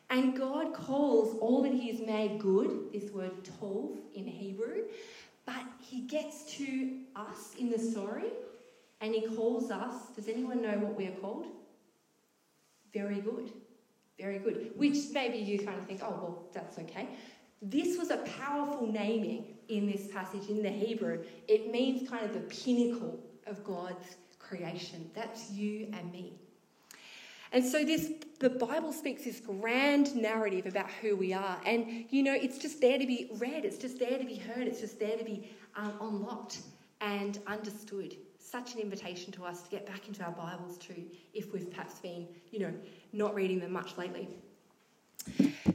And 0.09 0.37
God 0.37 0.73
calls 0.73 1.37
all 1.41 1.63
that 1.63 1.73
He 1.73 1.89
has 1.91 2.01
made 2.01 2.39
good, 2.39 2.93
this 2.93 3.11
word 3.11 3.33
tov 3.43 3.97
in 4.15 4.27
Hebrew, 4.27 4.85
but 5.47 5.65
He 5.81 6.03
gets 6.03 6.45
to 6.57 7.01
us 7.17 7.55
in 7.59 7.71
the 7.71 7.79
story 7.79 8.31
and 9.01 9.15
He 9.15 9.27
calls 9.35 9.71
us. 9.71 10.11
Does 10.15 10.29
anyone 10.29 10.63
know 10.63 10.79
what 10.79 10.97
we 10.97 11.07
are 11.07 11.17
called? 11.21 11.47
Very 12.93 13.21
good. 13.21 13.53
Very 14.21 14.39
good. 14.39 14.73
Which 14.77 14.97
maybe 15.13 15.39
you 15.39 15.59
kind 15.59 15.79
of 15.79 15.87
think, 15.87 16.01
oh, 16.03 16.11
well, 16.11 16.45
that's 16.53 16.79
okay. 16.79 17.09
This 17.63 17.99
was 17.99 18.11
a 18.11 18.19
powerful 18.19 18.87
naming 18.87 19.45
in 19.69 19.91
this 19.91 20.09
passage 20.09 20.49
in 20.49 20.63
the 20.63 20.71
Hebrew. 20.71 21.25
It 21.49 21.71
means 21.71 22.09
kind 22.09 22.25
of 22.25 22.33
the 22.35 22.41
pinnacle 22.41 23.21
of 23.47 23.63
God's 23.65 24.17
creation. 24.39 25.11
That's 25.15 25.51
you 25.51 25.89
and 25.93 26.11
me. 26.13 26.35
And 27.53 27.65
so 27.65 27.85
this 27.85 28.13
the 28.39 28.51
Bible 28.51 28.93
speaks 28.93 29.25
this 29.25 29.41
grand 29.41 30.15
narrative 30.15 30.67
about 30.67 30.89
who 31.03 31.17
we 31.17 31.33
are. 31.33 31.61
And 31.67 32.07
you 32.11 32.23
know, 32.23 32.33
it's 32.33 32.59
just 32.59 32.81
there 32.81 32.99
to 32.99 33.07
be 33.07 33.31
read, 33.39 33.65
it's 33.65 33.77
just 33.77 33.99
there 33.99 34.19
to 34.19 34.25
be 34.25 34.37
heard, 34.37 34.67
it's 34.67 34.81
just 34.81 34.99
there 34.99 35.17
to 35.17 35.25
be 35.25 35.51
um, 35.77 35.93
unlocked 36.01 36.61
and 37.01 37.39
understood. 37.47 38.17
Such 38.51 38.75
an 38.75 38.81
invitation 38.81 39.31
to 39.35 39.45
us 39.45 39.63
to 39.63 39.71
get 39.71 39.87
back 39.87 40.09
into 40.09 40.25
our 40.25 40.33
Bibles 40.33 40.77
too, 40.77 41.05
if 41.33 41.53
we've 41.53 41.71
perhaps 41.71 42.01
been, 42.01 42.27
you 42.51 42.59
know, 42.59 42.75
not 43.13 43.33
reading 43.33 43.61
them 43.61 43.73
much 43.73 43.97
lately. 43.97 44.27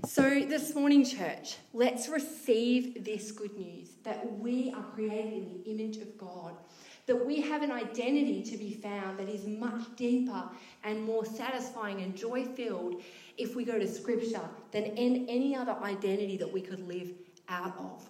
So, 0.05 0.41
this 0.41 0.75
morning, 0.75 1.05
church, 1.05 1.55
let's 1.73 2.09
receive 2.09 3.05
this 3.05 3.31
good 3.31 3.57
news 3.57 3.91
that 4.03 4.39
we 4.39 4.73
are 4.75 4.83
created 4.93 5.33
in 5.33 5.63
the 5.63 5.71
image 5.71 5.97
of 5.97 6.17
God, 6.17 6.57
that 7.05 7.25
we 7.25 7.39
have 7.43 7.61
an 7.61 7.71
identity 7.71 8.43
to 8.43 8.57
be 8.57 8.73
found 8.73 9.19
that 9.19 9.29
is 9.29 9.47
much 9.47 9.95
deeper 9.95 10.43
and 10.83 11.01
more 11.01 11.23
satisfying 11.23 12.01
and 12.01 12.13
joy 12.13 12.43
filled 12.43 13.01
if 13.38 13.55
we 13.55 13.63
go 13.63 13.79
to 13.79 13.88
Scripture 13.88 14.49
than 14.71 14.83
in 14.83 15.27
any 15.29 15.55
other 15.55 15.77
identity 15.81 16.35
that 16.35 16.51
we 16.51 16.59
could 16.59 16.85
live 16.85 17.13
out 17.47 17.77
of. 17.79 18.05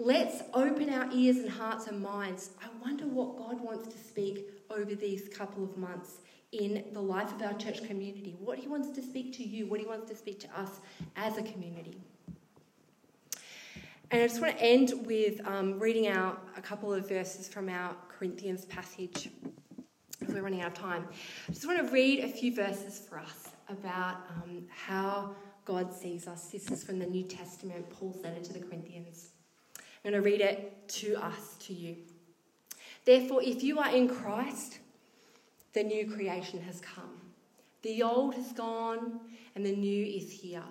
Let's 0.00 0.44
open 0.54 0.90
our 0.90 1.10
ears 1.12 1.38
and 1.38 1.50
hearts 1.50 1.88
and 1.88 2.00
minds. 2.00 2.50
I 2.62 2.68
wonder 2.80 3.04
what 3.08 3.36
God 3.36 3.60
wants 3.60 3.92
to 3.92 3.98
speak 3.98 4.48
over 4.70 4.94
these 4.94 5.28
couple 5.28 5.64
of 5.64 5.76
months 5.76 6.18
in 6.52 6.84
the 6.92 7.00
life 7.00 7.34
of 7.34 7.42
our 7.42 7.54
church 7.54 7.82
community, 7.82 8.36
what 8.38 8.58
He 8.58 8.68
wants 8.68 8.90
to 8.90 9.02
speak 9.02 9.36
to 9.38 9.42
you, 9.42 9.66
what 9.66 9.80
He 9.80 9.86
wants 9.86 10.08
to 10.08 10.16
speak 10.16 10.38
to 10.38 10.60
us 10.60 10.70
as 11.16 11.36
a 11.36 11.42
community. 11.42 12.00
And 14.12 14.22
I 14.22 14.28
just 14.28 14.40
want 14.40 14.56
to 14.56 14.64
end 14.64 14.92
with 15.04 15.44
um, 15.44 15.80
reading 15.80 16.06
out 16.06 16.46
a 16.56 16.60
couple 16.60 16.94
of 16.94 17.08
verses 17.08 17.48
from 17.48 17.68
our 17.68 17.96
Corinthians 18.08 18.66
passage. 18.66 19.30
If 20.20 20.28
we're 20.28 20.42
running 20.42 20.60
out 20.60 20.68
of 20.68 20.74
time, 20.74 21.08
I 21.48 21.52
just 21.52 21.66
want 21.66 21.84
to 21.84 21.92
read 21.92 22.22
a 22.22 22.28
few 22.28 22.54
verses 22.54 23.00
for 23.00 23.18
us 23.18 23.48
about 23.68 24.18
um, 24.36 24.62
how 24.70 25.34
God 25.64 25.92
sees 25.92 26.28
us. 26.28 26.52
This 26.52 26.70
is 26.70 26.84
from 26.84 27.00
the 27.00 27.06
New 27.06 27.24
Testament, 27.24 27.90
Paul's 27.90 28.22
letter 28.22 28.40
to 28.40 28.52
the 28.52 28.60
Corinthians. 28.60 29.32
I'm 30.08 30.14
going 30.14 30.24
to 30.24 30.30
read 30.30 30.40
it 30.40 30.88
to 30.88 31.22
us, 31.22 31.56
to 31.66 31.74
you. 31.74 31.96
Therefore, 33.04 33.42
if 33.42 33.62
you 33.62 33.78
are 33.78 33.94
in 33.94 34.08
Christ, 34.08 34.78
the 35.74 35.82
new 35.82 36.10
creation 36.10 36.62
has 36.62 36.80
come. 36.80 37.20
The 37.82 38.02
old 38.02 38.34
has 38.34 38.52
gone, 38.52 39.20
and 39.54 39.66
the 39.66 39.76
new 39.76 40.06
is 40.06 40.32
here. 40.32 40.62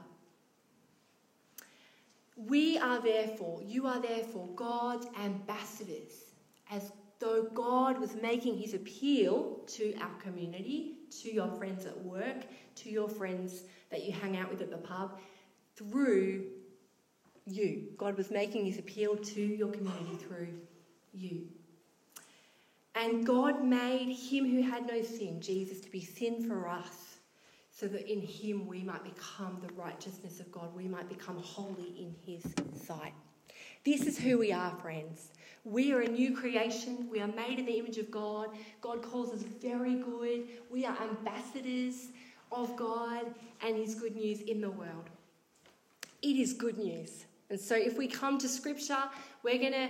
We 2.35 2.79
are 2.79 2.99
therefore, 2.99 3.61
you 3.63 3.85
are 3.85 4.01
therefore 4.01 4.47
God's 4.55 5.05
ambassadors, 5.23 6.33
as 6.71 6.91
though 7.19 7.43
God 7.53 7.99
was 7.99 8.15
making 8.15 8.57
his 8.57 8.73
appeal 8.73 9.59
to 9.67 9.93
our 10.01 10.15
community, 10.19 10.95
to 11.21 11.31
your 11.31 11.49
friends 11.49 11.85
at 11.85 12.03
work, 12.03 12.47
to 12.77 12.89
your 12.89 13.07
friends 13.07 13.65
that 13.91 14.03
you 14.03 14.13
hang 14.13 14.35
out 14.35 14.49
with 14.49 14.61
at 14.61 14.71
the 14.71 14.77
pub, 14.77 15.19
through 15.75 16.43
you. 17.47 17.87
God 17.97 18.17
was 18.17 18.31
making 18.31 18.65
his 18.65 18.77
appeal 18.77 19.15
to 19.15 19.41
your 19.41 19.71
community 19.71 20.15
through 20.15 20.53
you. 21.13 21.41
And 22.95 23.25
God 23.25 23.63
made 23.63 24.11
him 24.11 24.49
who 24.49 24.63
had 24.63 24.87
no 24.87 25.03
sin, 25.03 25.39
Jesus, 25.39 25.81
to 25.81 25.91
be 25.91 26.03
sin 26.03 26.47
for 26.47 26.67
us, 26.67 27.17
so 27.69 27.87
that 27.87 28.11
in 28.11 28.21
him 28.21 28.65
we 28.67 28.81
might 28.81 29.03
become 29.03 29.61
the 29.61 29.71
righteousness 29.73 30.39
of 30.39 30.51
God. 30.51 30.75
We 30.75 30.87
might 30.87 31.07
become 31.07 31.37
holy 31.37 31.93
in 31.99 32.15
his 32.25 32.43
sight. 32.85 33.13
This 33.85 34.07
is 34.07 34.17
who 34.17 34.39
we 34.39 34.51
are, 34.51 34.71
friends. 34.81 35.29
We 35.63 35.93
are 35.93 36.01
a 36.01 36.07
new 36.07 36.35
creation. 36.35 37.07
We 37.11 37.21
are 37.21 37.27
made 37.27 37.59
in 37.59 37.65
the 37.65 37.77
image 37.77 37.97
of 37.99 38.09
God. 38.09 38.49
God 38.81 39.03
calls 39.03 39.31
us 39.31 39.43
very 39.43 39.95
good. 39.95 40.47
We 40.71 40.85
are 40.85 40.97
ambassadors 41.01 42.07
of 42.51 42.75
God 42.75 43.25
and 43.61 43.77
his 43.77 43.93
good 43.93 44.15
news 44.15 44.41
in 44.41 44.59
the 44.59 44.71
world. 44.71 45.09
It 46.23 46.35
is 46.35 46.53
good 46.53 46.77
news. 46.77 47.26
And 47.49 47.59
so 47.59 47.75
if 47.75 47.97
we 47.97 48.07
come 48.07 48.37
to 48.39 48.47
Scripture, 48.47 49.03
we're 49.43 49.57
going 49.57 49.73
to 49.73 49.89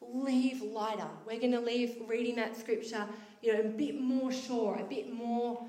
leave 0.00 0.62
lighter. 0.62 1.08
We're 1.26 1.40
going 1.40 1.52
to 1.52 1.60
leave 1.60 1.96
reading 2.06 2.36
that 2.36 2.56
Scripture, 2.56 3.06
you 3.40 3.52
know, 3.52 3.60
a 3.60 3.64
bit 3.64 4.00
more 4.00 4.32
sure, 4.32 4.78
a 4.80 4.84
bit 4.84 5.12
more 5.12 5.66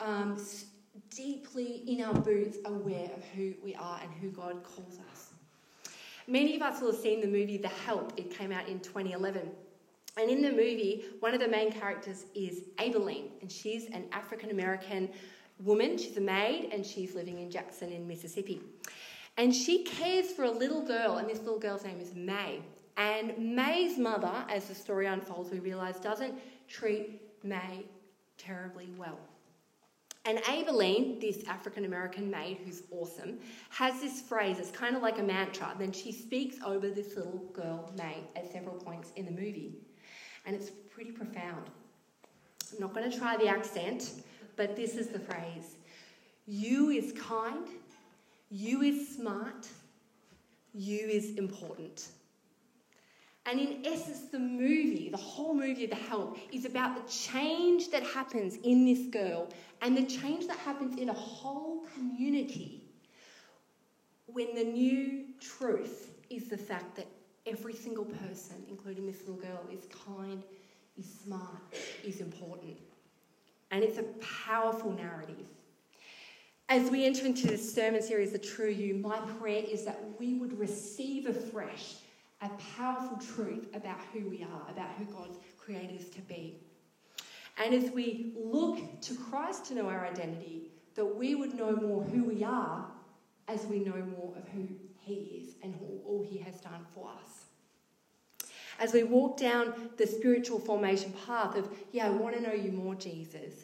um, 0.00 0.40
deeply 1.10 1.82
in 1.86 2.02
our 2.02 2.14
boots, 2.14 2.58
aware 2.64 3.10
of 3.16 3.24
who 3.34 3.54
we 3.62 3.74
are 3.74 4.00
and 4.02 4.12
who 4.20 4.30
God 4.30 4.62
calls 4.62 4.98
us. 5.10 5.30
Many 6.28 6.56
of 6.56 6.62
us 6.62 6.80
will 6.80 6.92
have 6.92 7.00
seen 7.00 7.20
the 7.20 7.26
movie 7.26 7.56
The 7.56 7.68
Help. 7.68 8.12
It 8.16 8.30
came 8.36 8.52
out 8.52 8.68
in 8.68 8.80
2011. 8.80 9.48
And 10.18 10.30
in 10.30 10.40
the 10.40 10.50
movie, 10.50 11.04
one 11.20 11.34
of 11.34 11.40
the 11.40 11.48
main 11.48 11.70
characters 11.70 12.24
is 12.34 12.62
Aibileen, 12.78 13.28
and 13.42 13.52
she's 13.52 13.86
an 13.86 14.06
African 14.12 14.50
American 14.50 15.10
woman. 15.60 15.98
She's 15.98 16.16
a 16.16 16.22
maid, 16.22 16.70
and 16.72 16.84
she's 16.84 17.14
living 17.14 17.38
in 17.38 17.50
Jackson 17.50 17.92
in 17.92 18.08
Mississippi. 18.08 18.60
And 19.36 19.54
she 19.54 19.84
cares 19.84 20.32
for 20.32 20.44
a 20.44 20.50
little 20.50 20.82
girl, 20.82 21.18
and 21.18 21.28
this 21.28 21.40
little 21.40 21.58
girl's 21.58 21.84
name 21.84 22.00
is 22.00 22.14
Mae. 22.14 22.60
And 22.96 23.36
Mae's 23.38 23.98
mother, 23.98 24.32
as 24.48 24.66
the 24.66 24.74
story 24.74 25.06
unfolds, 25.06 25.50
we 25.50 25.58
realise 25.58 25.98
doesn't 25.98 26.34
treat 26.68 27.20
Mae 27.44 27.84
terribly 28.38 28.88
well. 28.96 29.18
And 30.24 30.38
Aibileen, 30.38 31.20
this 31.20 31.46
African 31.46 31.84
American 31.84 32.28
maid 32.28 32.58
who's 32.64 32.82
awesome, 32.90 33.38
has 33.70 34.00
this 34.00 34.20
phrase, 34.20 34.58
it's 34.58 34.72
kind 34.72 34.96
of 34.96 35.02
like 35.02 35.20
a 35.20 35.22
mantra. 35.22 35.72
Then 35.78 35.92
she 35.92 36.10
speaks 36.10 36.56
over 36.64 36.90
this 36.90 37.16
little 37.16 37.44
girl, 37.52 37.92
Mae, 37.96 38.24
at 38.34 38.50
several 38.50 38.74
points 38.74 39.12
in 39.14 39.24
the 39.24 39.30
movie. 39.30 39.76
And 40.44 40.56
it's 40.56 40.70
pretty 40.70 41.12
profound. 41.12 41.66
I'm 42.72 42.80
not 42.80 42.92
going 42.92 43.08
to 43.08 43.16
try 43.16 43.36
the 43.36 43.46
accent, 43.46 44.22
but 44.56 44.74
this 44.74 44.96
is 44.96 45.08
the 45.08 45.20
phrase 45.20 45.76
You 46.46 46.90
is 46.90 47.12
kind, 47.12 47.68
you 48.50 48.82
is 48.82 49.16
smart, 49.16 49.68
you 50.74 51.08
is 51.08 51.36
important. 51.36 52.08
And 53.46 53.60
in 53.60 53.86
essence, 53.86 54.22
the 54.32 54.40
movie, 54.40 55.08
the 55.10 55.16
whole 55.16 55.54
movie 55.54 55.86
The 55.86 55.94
Help, 55.94 56.36
is 56.52 56.64
about 56.64 56.96
the 56.96 57.12
change 57.12 57.90
that 57.90 58.02
happens 58.02 58.56
in 58.64 58.84
this 58.84 59.06
girl 59.06 59.48
and 59.82 59.96
the 59.96 60.04
change 60.04 60.48
that 60.48 60.58
happens 60.58 60.98
in 60.98 61.08
a 61.08 61.14
whole 61.14 61.86
community 61.94 62.82
when 64.26 64.54
the 64.54 64.64
new 64.64 65.26
truth 65.40 66.10
is 66.28 66.48
the 66.48 66.56
fact 66.56 66.96
that 66.96 67.06
every 67.46 67.72
single 67.72 68.04
person, 68.04 68.56
including 68.68 69.06
this 69.06 69.20
little 69.20 69.36
girl, 69.36 69.60
is 69.72 69.86
kind, 70.06 70.42
is 70.98 71.06
smart, 71.24 71.62
is 72.04 72.20
important. 72.20 72.76
And 73.70 73.84
it's 73.84 73.98
a 73.98 74.04
powerful 74.44 74.92
narrative. 74.92 75.46
As 76.68 76.90
we 76.90 77.06
enter 77.06 77.24
into 77.24 77.46
this 77.46 77.72
sermon 77.72 78.02
series, 78.02 78.32
The 78.32 78.40
True 78.40 78.68
You, 78.68 78.94
my 78.94 79.20
prayer 79.38 79.62
is 79.70 79.84
that 79.84 80.00
we 80.18 80.34
would 80.34 80.58
receive 80.58 81.26
afresh 81.26 81.94
a 82.40 82.48
powerful 82.76 83.18
truth 83.18 83.68
about 83.72 84.00
who 84.12 84.28
we 84.28 84.42
are, 84.42 84.68
about 84.72 84.90
who 84.98 85.04
God's 85.04 85.38
created 85.56 86.00
us 86.00 86.08
to 86.08 86.20
be. 86.22 86.58
And 87.56 87.72
as 87.72 87.92
we 87.92 88.32
look 88.36 89.00
to 89.02 89.14
Christ 89.14 89.66
to 89.66 89.76
know 89.76 89.88
our 89.88 90.06
identity, 90.06 90.72
that 90.96 91.06
we 91.06 91.36
would 91.36 91.54
know 91.54 91.76
more 91.76 92.02
who 92.02 92.24
we 92.24 92.42
are 92.42 92.84
as 93.46 93.64
we 93.66 93.78
know 93.78 94.04
more 94.18 94.34
of 94.36 94.48
who 94.48 94.66
He 94.98 95.44
is 95.44 95.54
and 95.62 95.72
all 96.04 96.26
He 96.28 96.36
has 96.38 96.60
done 96.60 96.84
for 96.92 97.08
us. 97.22 97.44
As 98.80 98.92
we 98.92 99.04
walk 99.04 99.38
down 99.38 99.72
the 99.98 100.06
spiritual 100.06 100.58
formation 100.58 101.14
path 101.28 101.54
of, 101.54 101.68
yeah, 101.92 102.06
I 102.06 102.10
want 102.10 102.34
to 102.34 102.42
know 102.42 102.52
you 102.52 102.72
more, 102.72 102.96
Jesus, 102.96 103.54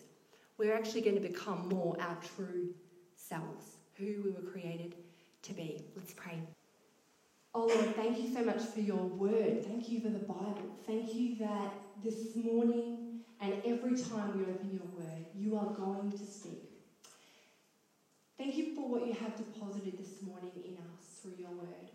we're 0.56 0.72
actually 0.72 1.00
going 1.00 1.20
to 1.20 1.28
become 1.28 1.68
more 1.68 1.96
our 2.00 2.16
true 2.36 2.72
who 3.98 4.22
we 4.24 4.30
were 4.30 4.50
created 4.50 4.94
to 5.42 5.54
be. 5.54 5.82
Let's 5.96 6.12
pray. 6.12 6.38
Oh 7.54 7.66
Lord, 7.66 7.94
thank 7.96 8.18
you 8.18 8.32
so 8.32 8.42
much 8.42 8.62
for 8.62 8.80
your 8.80 8.96
word. 8.96 9.64
Thank 9.66 9.88
you 9.88 10.00
for 10.00 10.08
the 10.08 10.18
Bible. 10.18 10.76
Thank 10.86 11.14
you 11.14 11.36
that 11.36 11.72
this 12.02 12.34
morning 12.36 13.20
and 13.40 13.54
every 13.64 13.96
time 13.96 14.38
we 14.38 14.44
open 14.44 14.70
your 14.72 14.86
word, 14.96 15.26
you 15.34 15.56
are 15.56 15.66
going 15.66 16.10
to 16.10 16.18
speak. 16.18 16.70
Thank 18.38 18.56
you 18.56 18.74
for 18.74 18.88
what 18.88 19.06
you 19.06 19.12
have 19.14 19.36
deposited 19.36 19.98
this 19.98 20.22
morning 20.22 20.50
in 20.64 20.76
us 20.76 21.20
through 21.20 21.34
your 21.38 21.50
word. 21.50 21.90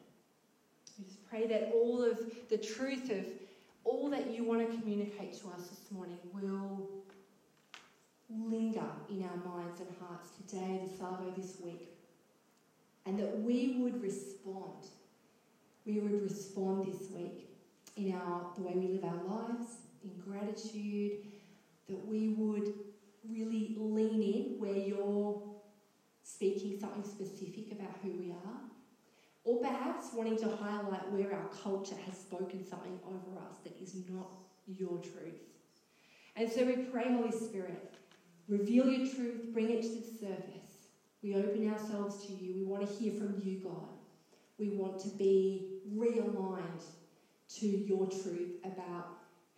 We 0.97 1.05
just 1.05 1.27
pray 1.29 1.47
that 1.47 1.71
all 1.73 2.03
of 2.03 2.19
the 2.49 2.57
truth 2.57 3.09
of 3.09 3.25
all 3.83 4.09
that 4.09 4.31
you 4.31 4.43
want 4.43 4.69
to 4.69 4.77
communicate 4.77 5.33
to 5.41 5.47
us 5.49 5.67
this 5.67 5.91
morning 5.91 6.19
will 6.33 6.87
linger 8.29 8.89
in 9.09 9.23
our 9.23 9.37
minds 9.37 9.79
and 9.79 9.89
hearts 9.99 10.31
today, 10.31 10.81
this 10.83 10.97
Savo, 10.97 11.33
this 11.37 11.57
week, 11.61 11.93
and 13.05 13.17
that 13.17 13.39
we 13.41 13.77
would 13.79 14.01
respond 14.01 14.87
we 15.87 15.99
would 15.99 16.21
respond 16.21 16.85
this 16.85 17.09
week 17.11 17.47
in 17.95 18.13
our 18.13 18.51
the 18.55 18.61
way 18.61 18.73
we 18.75 18.87
live 18.89 19.05
our 19.05 19.23
lives, 19.23 19.77
in 20.03 20.11
gratitude, 20.19 21.19
that 21.87 22.05
we 22.05 22.29
would 22.29 22.73
really 23.27 23.75
lean 23.79 24.21
in 24.21 24.59
where 24.59 24.75
you're 24.75 25.41
speaking 26.23 26.77
something 26.77 27.05
specific 27.05 27.71
about 27.71 27.93
who 28.03 28.09
we 28.19 28.31
are, 28.31 28.59
or 29.45 29.61
perhaps 29.61 30.07
wanting 30.13 30.37
to 30.37 30.47
highlight 30.47 31.09
where 31.09 31.33
our 31.33 31.47
culture 31.63 31.95
has 32.05 32.17
spoken 32.17 32.65
something 32.67 32.99
over 33.05 33.39
us 33.39 33.55
that 33.63 33.73
is 33.81 33.95
not 34.09 34.27
your 34.67 34.97
truth. 34.97 35.39
And 36.35 36.51
so 36.51 36.65
we 36.65 36.75
pray, 36.75 37.05
Holy 37.13 37.31
Spirit, 37.31 37.95
Reveal 38.47 38.87
your 38.87 39.05
truth, 39.15 39.53
bring 39.53 39.71
it 39.71 39.83
to 39.83 39.99
the 39.99 40.05
surface. 40.05 40.87
We 41.21 41.35
open 41.35 41.69
ourselves 41.69 42.25
to 42.27 42.33
you. 42.33 42.55
We 42.55 42.63
want 42.63 42.87
to 42.87 42.93
hear 42.93 43.11
from 43.11 43.41
you, 43.43 43.57
God. 43.57 43.89
We 44.57 44.69
want 44.69 44.99
to 45.01 45.09
be 45.09 45.81
realigned 45.97 46.83
to 47.59 47.67
your 47.67 48.05
truth 48.05 48.55
about 48.63 49.05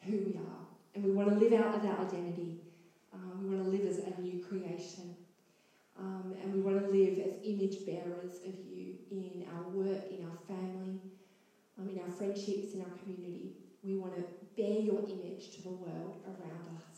who 0.03 0.17
we 0.25 0.35
are. 0.37 0.61
And 0.95 1.03
we 1.03 1.11
want 1.11 1.29
to 1.29 1.35
live 1.35 1.53
out 1.53 1.75
of 1.75 1.81
that 1.83 1.99
identity. 1.99 2.57
Um, 3.13 3.37
we 3.39 3.47
want 3.47 3.61
to 3.61 3.69
live 3.69 3.85
as 3.85 3.99
a 3.99 4.09
new 4.19 4.37
creation. 4.37 5.15
Um, 5.97 6.33
and 6.41 6.51
we 6.51 6.59
want 6.59 6.77
to 6.77 6.89
live 6.91 7.19
as 7.19 7.33
image 7.43 7.85
bearers 7.85 8.39
of 8.45 8.53
you 8.59 8.95
in 9.11 9.43
our 9.53 9.63
work, 9.63 9.99
in 10.09 10.21
our 10.23 10.35
family, 10.47 10.99
um, 11.77 11.89
in 11.89 11.99
our 11.99 12.09
friendships, 12.09 12.73
in 12.73 12.81
our 12.81 12.91
community. 12.91 13.51
We 13.83 13.95
want 13.95 14.15
to 14.15 14.23
bear 14.57 14.77
your 14.77 15.01
image 15.07 15.49
to 15.51 15.61
the 15.61 15.69
world 15.71 16.17
around 16.25 16.67
us. 16.67 16.88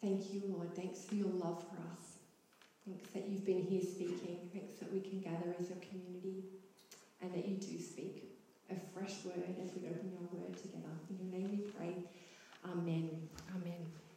Thank 0.00 0.32
you, 0.32 0.42
Lord. 0.48 0.74
Thanks 0.76 1.04
for 1.04 1.14
your 1.14 1.28
love 1.28 1.64
for 1.64 1.76
us. 1.76 2.18
Thanks 2.86 3.10
that 3.10 3.28
you've 3.28 3.44
been 3.44 3.62
here 3.62 3.82
speaking. 3.82 4.48
Thanks 4.52 4.74
that 4.80 4.92
we 4.92 5.00
can 5.00 5.20
gather 5.20 5.54
as 5.58 5.70
a 5.70 5.78
community 5.86 6.44
and 7.20 7.32
that 7.34 7.46
you 7.48 7.56
do 7.56 7.82
speak 7.82 8.24
a 8.70 8.74
fresh 8.94 9.24
word 9.24 9.42
as 9.62 9.70
we 9.74 9.88
open 9.88 10.12
your 10.12 10.40
word 10.40 10.56
together. 10.56 10.92
In 11.10 11.18
your 11.18 11.40
name 11.40 11.50
we 11.50 11.70
pray. 11.70 11.94
Amen. 12.64 13.10
Amen. 13.54 14.07